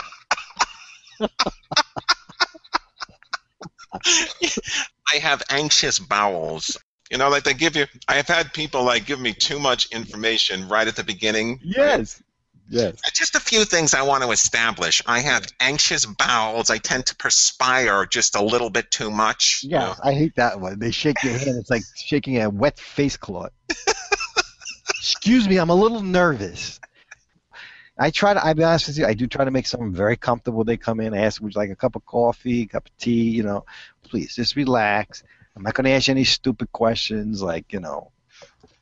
I 5.09 5.16
have 5.21 5.43
anxious 5.49 5.99
bowels. 5.99 6.76
You 7.14 7.18
know, 7.18 7.28
like 7.28 7.44
they 7.44 7.54
give 7.54 7.76
you. 7.76 7.87
I 8.09 8.14
have 8.14 8.26
had 8.26 8.52
people 8.52 8.83
like 8.83 9.06
give 9.06 9.21
me 9.21 9.33
too 9.33 9.61
much 9.61 9.87
information 9.92 10.68
right 10.68 10.88
at 10.88 10.97
the 10.97 11.04
beginning. 11.04 11.61
Yes. 11.62 12.21
Yes. 12.68 12.97
Just 13.12 13.37
a 13.37 13.40
few 13.40 13.64
things 13.64 13.94
I 13.94 14.02
want 14.02 14.25
to 14.25 14.33
establish. 14.33 15.00
I 15.06 15.21
have 15.21 15.47
anxious 15.61 16.06
bowels. 16.06 16.71
I 16.71 16.78
tend 16.78 17.06
to 17.06 17.14
perspire 17.14 18.04
just 18.04 18.35
a 18.35 18.42
little 18.42 18.68
bit 18.68 18.90
too 18.90 19.12
much. 19.12 19.62
you 19.62 19.71
Yeah, 19.71 19.78
know. 19.78 19.94
I 20.02 20.12
hate 20.12 20.35
that 20.35 20.61
one. 20.61 20.80
They 20.80 20.90
shake 20.90 21.23
your 21.23 21.35
hand. 21.38 21.56
It's 21.56 21.71
like 21.71 21.85
shaking 21.94 22.42
a 22.42 22.50
wet 22.50 22.80
face 22.80 23.16
cloth. 23.16 23.52
Excuse 24.88 25.49
me, 25.49 25.59
I'm 25.59 25.71
a 25.71 25.75
little 25.76 26.02
nervous. 26.02 26.80
I 27.97 28.11
try 28.11 28.35
to. 28.35 28.44
I'll 28.44 28.54
be 28.54 28.64
honest 28.64 28.88
with 28.88 28.99
you. 28.99 29.06
I 29.06 29.14
do 29.14 29.28
try 29.28 29.44
to 29.44 29.52
make 29.52 29.68
someone 29.68 29.92
very 29.92 30.16
comfortable. 30.16 30.64
They 30.64 30.76
come 30.76 30.99
in, 30.99 31.14
I 31.14 31.18
ask, 31.18 31.40
"Would 31.40 31.54
you 31.54 31.61
like 31.61 31.71
a 31.71 31.76
cup 31.76 31.94
of 31.94 32.04
coffee, 32.06 32.66
cup 32.66 32.87
of 32.87 32.97
tea?" 32.97 33.30
You 33.30 33.44
know, 33.44 33.66
please 34.02 34.35
just 34.35 34.56
relax. 34.56 35.23
I'm 35.57 35.63
not 35.63 35.75
going 35.75 35.85
to 35.85 35.91
ask 35.91 36.09
you 36.09 36.13
any 36.13 36.25
stupid 36.25 36.73
questions 36.73 37.43
like, 37.43 37.73
you 37.73 37.81
know, 37.81 38.11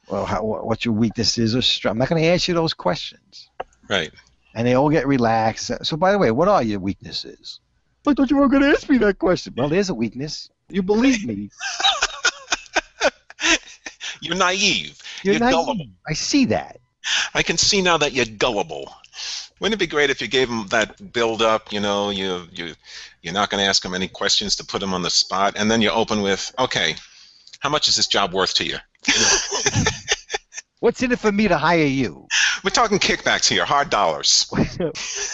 well, 0.09 0.25
how, 0.25 0.43
what 0.43 0.85
your 0.85 0.95
weaknesses 0.95 1.55
or 1.55 1.63
strengths. 1.63 1.93
I'm 1.93 1.99
not 1.99 2.09
going 2.09 2.23
to 2.23 2.29
ask 2.29 2.49
you 2.49 2.55
those 2.55 2.75
questions. 2.75 3.49
Right. 3.89 4.11
And 4.55 4.67
they 4.67 4.75
all 4.75 4.91
get 4.91 5.07
relaxed. 5.07 5.71
So, 5.85 5.97
by 5.97 6.13
the 6.13 6.19
way, 6.19 6.31
what 6.31 6.49
are 6.49 6.63
your 6.63 6.81
weaknesses? 6.81 7.61
I 8.07 8.15
thought 8.15 8.31
you 8.31 8.37
were 8.37 8.49
going 8.49 8.63
to 8.63 8.69
ask 8.69 8.89
me 8.89 8.99
that 8.99 9.19
question. 9.19 9.55
Well, 9.57 9.69
there's 9.69 9.91
a 9.91 9.95
weakness. 9.95 10.51
You 10.69 10.83
believe 10.83 11.25
me. 11.25 11.51
You're 14.21 14.37
naive. 14.37 14.99
You're, 15.23 15.35
You're 15.35 15.41
naive. 15.41 15.53
gullible. 15.53 15.87
I 16.07 16.13
see 16.15 16.47
that. 16.47 16.79
I 17.35 17.43
can 17.43 17.57
see 17.57 17.83
now 17.83 17.99
that 17.99 18.13
you're 18.13 18.27
gullible. 18.27 18.93
Wouldn't 19.61 19.75
it 19.75 19.85
be 19.85 19.87
great 19.87 20.11
if 20.11 20.21
you 20.21 20.29
gave 20.29 20.49
them 20.49 20.67
that 20.69 21.13
build 21.13 21.43
up? 21.43 21.73
You 21.73 21.81
know, 21.81 22.11
you 22.11 22.49
you 22.53 22.75
you're 23.23 23.35
not 23.35 23.51
going 23.51 23.63
to 23.63 23.69
ask 23.69 23.83
them 23.83 23.95
any 23.95 24.09
questions 24.09 24.57
to 24.57 24.65
put 24.65 24.81
them 24.81 24.95
on 24.95 25.03
the 25.03 25.11
spot, 25.11 25.55
and 25.57 25.71
then 25.71 25.81
you 25.83 25.91
open 25.91 26.23
with, 26.23 26.53
okay, 26.59 26.97
how 27.61 27.69
much 27.69 27.89
is 27.89 27.97
this 27.97 28.07
job 28.07 28.33
worth 28.33 28.55
to 28.55 28.65
you? 28.65 28.77
What's 30.81 31.03
in 31.03 31.13
it 31.13 31.21
for 31.21 31.31
me 31.31 31.47
to 31.47 31.57
hire 31.57 31.85
you? 31.85 32.27
We're 32.65 32.71
talking 32.71 32.99
kickbacks 32.99 33.49
here, 33.49 33.65
hard 33.65 33.91
dollars. 33.91 34.51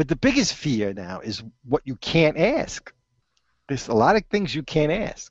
But 0.00 0.08
the 0.08 0.16
biggest 0.16 0.54
fear 0.54 0.94
now 0.94 1.20
is 1.20 1.42
what 1.62 1.82
you 1.84 1.94
can't 1.94 2.38
ask. 2.38 2.90
There's 3.68 3.88
a 3.88 3.92
lot 3.92 4.16
of 4.16 4.24
things 4.30 4.54
you 4.54 4.62
can't 4.62 4.90
ask. 4.90 5.30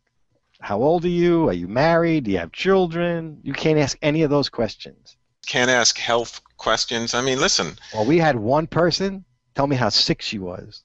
How 0.61 0.83
old 0.83 1.05
are 1.05 1.07
you? 1.07 1.49
Are 1.49 1.53
you 1.53 1.67
married? 1.67 2.25
Do 2.25 2.31
you 2.31 2.37
have 2.37 2.51
children? 2.51 3.39
You 3.41 3.53
can't 3.53 3.79
ask 3.79 3.97
any 4.03 4.21
of 4.21 4.29
those 4.29 4.47
questions. 4.47 5.17
Can't 5.49 5.71
ask 5.71 5.97
health 5.97 6.41
questions. 6.57 7.15
I 7.15 7.21
mean, 7.21 7.39
listen, 7.39 7.75
Well, 7.91 8.05
we 8.05 8.19
had 8.19 8.35
one 8.35 8.67
person 8.67 9.25
tell 9.55 9.65
me 9.65 9.75
how 9.75 9.89
sick 9.89 10.21
she 10.21 10.37
was. 10.37 10.83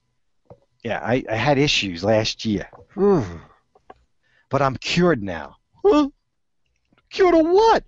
Yeah, 0.83 0.99
I, 1.03 1.23
I 1.29 1.35
had 1.35 1.59
issues 1.59 2.03
last 2.03 2.45
year. 2.45 2.67
but 2.95 4.63
I'm 4.63 4.75
cured 4.77 5.21
now. 5.21 5.57
Huh? 5.85 6.09
Cured 7.11 7.35
of 7.35 7.45
what? 7.45 7.83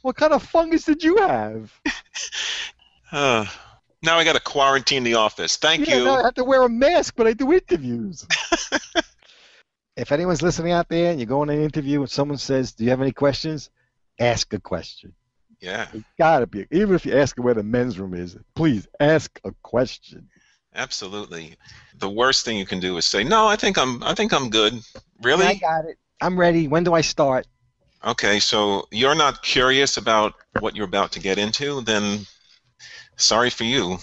What 0.00 0.16
kind 0.16 0.32
of 0.32 0.42
fungus 0.42 0.86
did 0.86 1.04
you 1.04 1.18
have? 1.18 1.70
uh, 3.12 3.44
now 4.02 4.16
I 4.16 4.24
got 4.24 4.36
to 4.36 4.40
quarantine 4.40 5.04
the 5.04 5.16
office. 5.16 5.58
Thank 5.58 5.86
yeah, 5.86 5.98
you. 5.98 6.04
now 6.04 6.14
I 6.14 6.22
have 6.22 6.34
to 6.36 6.44
wear 6.44 6.62
a 6.62 6.68
mask 6.70 7.18
when 7.18 7.26
I 7.26 7.34
do 7.34 7.52
interviews. 7.52 8.26
if 9.98 10.12
anyone's 10.12 10.40
listening 10.40 10.72
out 10.72 10.88
there 10.88 11.10
and 11.10 11.20
you're 11.20 11.26
going 11.26 11.48
to 11.48 11.54
an 11.54 11.62
interview 11.62 12.00
and 12.00 12.10
someone 12.10 12.38
says, 12.38 12.72
"Do 12.72 12.84
you 12.84 12.90
have 12.90 13.02
any 13.02 13.12
questions?" 13.12 13.68
Ask 14.18 14.54
a 14.54 14.58
question. 14.58 15.12
Yeah, 15.60 15.88
It 15.92 16.04
gotta 16.18 16.46
be. 16.46 16.66
Even 16.70 16.94
if 16.94 17.04
you 17.06 17.16
ask 17.16 17.36
where 17.38 17.54
the 17.54 17.62
men's 17.64 17.98
room 17.98 18.14
is, 18.14 18.36
please 18.54 18.86
ask 19.00 19.40
a 19.44 19.52
question. 19.62 20.30
absolutely. 20.74 21.56
The 21.98 22.08
worst 22.10 22.44
thing 22.44 22.56
you 22.58 22.66
can 22.66 22.80
do 22.80 22.96
is 22.98 23.04
say, 23.04 23.24
"No, 23.24 23.46
I 23.48 23.56
think 23.56 23.78
I'm 23.78 24.02
I 24.02 24.14
think 24.14 24.32
I'm 24.32 24.50
good." 24.50 24.80
Really? 25.22 25.46
I 25.46 25.54
got 25.54 25.84
it. 25.86 25.98
I'm 26.20 26.38
ready. 26.38 26.68
When 26.68 26.84
do 26.84 26.94
I 26.94 27.00
start? 27.02 27.46
Okay, 28.04 28.38
so 28.40 28.86
you're 28.90 29.14
not 29.14 29.42
curious 29.42 29.96
about 29.96 30.34
what 30.60 30.76
you're 30.76 30.86
about 30.86 31.12
to 31.12 31.20
get 31.20 31.38
into, 31.38 31.80
then 31.82 32.26
sorry 33.16 33.50
for 33.50 33.64
you. 33.64 33.98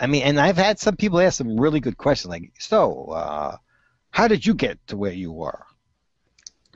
I 0.00 0.06
mean, 0.06 0.22
and 0.22 0.40
I've 0.40 0.56
had 0.56 0.78
some 0.78 0.96
people 0.96 1.20
ask 1.20 1.36
some 1.38 1.58
really 1.60 1.80
good 1.80 1.98
questions, 1.98 2.30
like, 2.30 2.52
"So, 2.58 3.06
uh, 3.10 3.56
how 4.10 4.28
did 4.28 4.46
you 4.46 4.54
get 4.54 4.78
to 4.88 4.96
where 4.96 5.12
you 5.12 5.32
were?" 5.32 5.65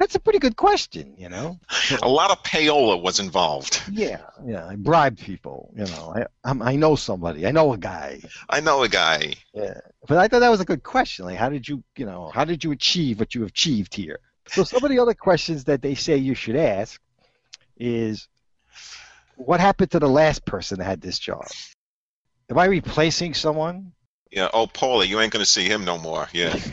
That's 0.01 0.15
a 0.15 0.19
pretty 0.19 0.39
good 0.39 0.57
question, 0.57 1.15
you 1.19 1.29
know. 1.29 1.61
A 2.03 2.09
lot 2.09 2.31
of 2.31 2.43
payola 2.43 3.01
was 3.03 3.21
involved. 3.21 3.83
Yeah, 3.93 4.23
yeah. 4.47 4.67
I 4.67 4.77
bribe 4.77 5.19
people, 5.19 5.75
you 5.77 5.85
know. 5.85 6.15
I 6.17 6.25
I'm, 6.43 6.63
I 6.63 6.75
know 6.77 6.97
somebody. 6.97 7.47
I 7.47 7.51
know 7.51 7.75
a 7.75 7.77
guy. 7.77 8.23
I 8.49 8.61
know 8.61 8.83
a 8.83 8.89
guy. 8.89 9.35
Yeah, 9.53 9.79
but 10.09 10.17
I 10.17 10.27
thought 10.27 10.39
that 10.39 10.49
was 10.49 10.63
a 10.63 10.65
good 10.65 10.83
question. 10.83 11.27
Like, 11.27 11.37
how 11.37 11.51
did 11.51 11.69
you, 11.69 11.85
you 11.99 12.07
know, 12.07 12.31
how 12.33 12.47
did 12.47 12.65
you 12.65 12.71
achieve 12.73 13.21
what 13.21 13.35
you 13.35 13.45
achieved 13.45 13.95
here? 13.95 14.21
So 14.47 14.65
some 14.65 14.83
of 14.83 14.91
the 14.91 14.99
other 14.99 15.13
questions 15.13 15.65
that 15.65 15.83
they 15.83 15.95
say 15.95 16.17
you 16.17 16.35
should 16.35 16.57
ask 16.57 16.99
is, 17.77 18.27
what 19.37 19.61
happened 19.61 19.91
to 19.91 19.99
the 19.99 20.09
last 20.09 20.47
person 20.47 20.79
that 20.79 20.87
had 20.87 21.03
this 21.03 21.19
job? 21.19 21.47
Am 22.49 22.57
I 22.57 22.65
replacing 22.65 23.35
someone? 23.35 23.93
Yeah. 24.31 24.49
Oh, 24.55 24.67
Paulie, 24.67 25.09
you 25.09 25.21
ain't 25.21 25.31
gonna 25.31 25.45
see 25.45 25.69
him 25.69 25.85
no 25.85 25.99
more. 25.99 26.27
Yeah. 26.33 26.59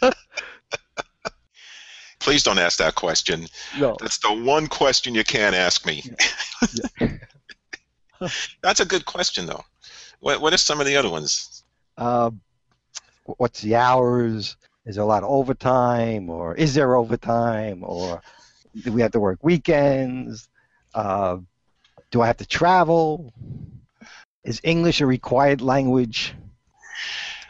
Please 2.20 2.42
don't 2.42 2.58
ask 2.58 2.78
that 2.78 2.94
question. 2.94 3.46
No. 3.78 3.96
That's 3.98 4.18
the 4.18 4.32
one 4.32 4.66
question 4.66 5.14
you 5.14 5.24
can't 5.24 5.56
ask 5.56 5.86
me. 5.86 6.04
That's 8.62 8.80
a 8.80 8.84
good 8.84 9.06
question, 9.06 9.46
though. 9.46 9.64
What, 10.20 10.40
what 10.40 10.52
are 10.52 10.58
some 10.58 10.80
of 10.80 10.86
the 10.86 10.96
other 10.96 11.08
ones? 11.08 11.64
Uh, 11.96 12.30
what's 13.24 13.62
the 13.62 13.76
hours? 13.76 14.56
Is 14.84 14.96
there 14.96 15.04
a 15.04 15.06
lot 15.06 15.22
of 15.22 15.30
overtime, 15.30 16.28
or 16.30 16.54
is 16.54 16.74
there 16.74 16.94
overtime, 16.94 17.82
or 17.82 18.22
do 18.82 18.92
we 18.92 19.00
have 19.00 19.12
to 19.12 19.20
work 19.20 19.38
weekends? 19.42 20.48
Uh, 20.94 21.38
do 22.10 22.20
I 22.20 22.26
have 22.26 22.38
to 22.38 22.46
travel? 22.46 23.32
Is 24.44 24.60
English 24.62 25.00
a 25.00 25.06
required 25.06 25.60
language? 25.60 26.34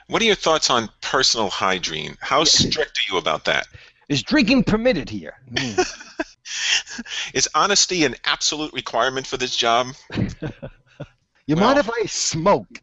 What 0.09 0.23
are 0.23 0.27
your 0.27 0.35
thoughts 0.35 0.71
on 0.71 0.91
personal 1.01 1.51
hygiene? 1.51 2.17
How 2.21 2.43
strict 2.45 2.99
are 2.99 3.13
you 3.13 3.19
about 3.19 3.45
that? 3.45 3.67
Is 4.11 4.25
drinking 4.25 4.65
permitted 4.65 5.09
here? 5.09 5.35
Hmm. 5.57 5.81
Is 7.33 7.49
honesty 7.55 8.05
an 8.05 8.17
absolute 8.25 8.73
requirement 8.73 9.27
for 9.27 9.39
this 9.39 9.57
job? 9.57 9.87
You 11.47 11.57
Well- 11.57 11.65
mind 11.75 11.79
if 11.81 11.91
I 11.91 12.07
smoke? 12.07 12.81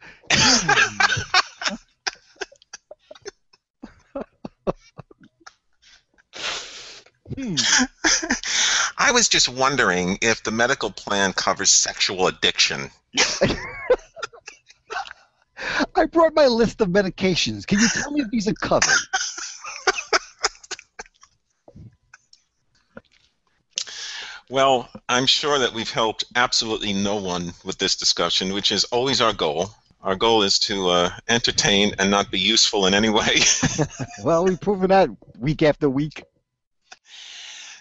Hmm. 7.36 7.56
I 8.98 9.12
was 9.12 9.30
just 9.30 9.50
wondering 9.50 10.18
if 10.22 10.44
the 10.44 10.52
medical 10.52 10.92
plan 10.92 11.34
covers 11.34 11.70
sexual 11.70 12.28
addiction. 12.28 12.90
I 15.96 16.06
brought 16.12 16.34
my 16.36 16.48
list 16.48 16.82
of 16.82 16.90
medications. 16.90 17.66
Can 17.66 17.80
you 17.80 17.88
tell 17.90 18.12
me 18.12 18.22
if 18.22 18.30
these 18.32 18.48
are 18.48 18.54
covered? 18.54 18.98
Well, 24.49 24.89
I'm 25.10 25.25
sure 25.25 25.60
that 25.60 25.73
we've 25.73 25.91
helped 25.91 26.25
absolutely 26.36 26.93
no 26.93 27.17
one 27.17 27.53
with 27.65 27.77
this 27.77 27.95
discussion, 27.95 28.53
which 28.53 28.71
is 28.71 28.86
always 28.86 29.19
our 29.19 29.33
goal. 29.33 29.71
our 30.01 30.15
goal 30.15 30.43
is 30.43 30.57
to 30.60 30.89
uh, 30.89 31.10
entertain 31.27 31.93
and 31.99 32.10
not 32.10 32.31
be 32.31 32.39
useful 32.39 32.86
in 32.86 32.93
any 32.93 33.10
way. 33.10 33.39
well, 34.23 34.45
we've 34.45 34.60
proven 34.60 34.89
that 34.89 35.10
week 35.38 35.63
after 35.63 35.89
week. 35.89 36.23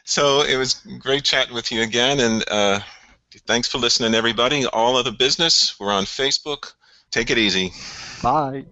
So 0.04 0.42
it 0.42 0.56
was 0.56 0.74
great 0.98 1.24
chatting 1.24 1.54
with 1.54 1.70
you 1.70 1.82
again, 1.82 2.20
and 2.20 2.44
uh, 2.48 2.80
thanks 3.46 3.68
for 3.68 3.78
listening, 3.78 4.14
everybody. 4.14 4.66
All 4.66 4.96
Other 4.96 5.12
Business, 5.12 5.78
we're 5.78 5.92
on 5.92 6.04
Facebook. 6.04 6.72
Take 7.10 7.30
it 7.30 7.38
easy. 7.38 7.72
Bye. 8.22 8.66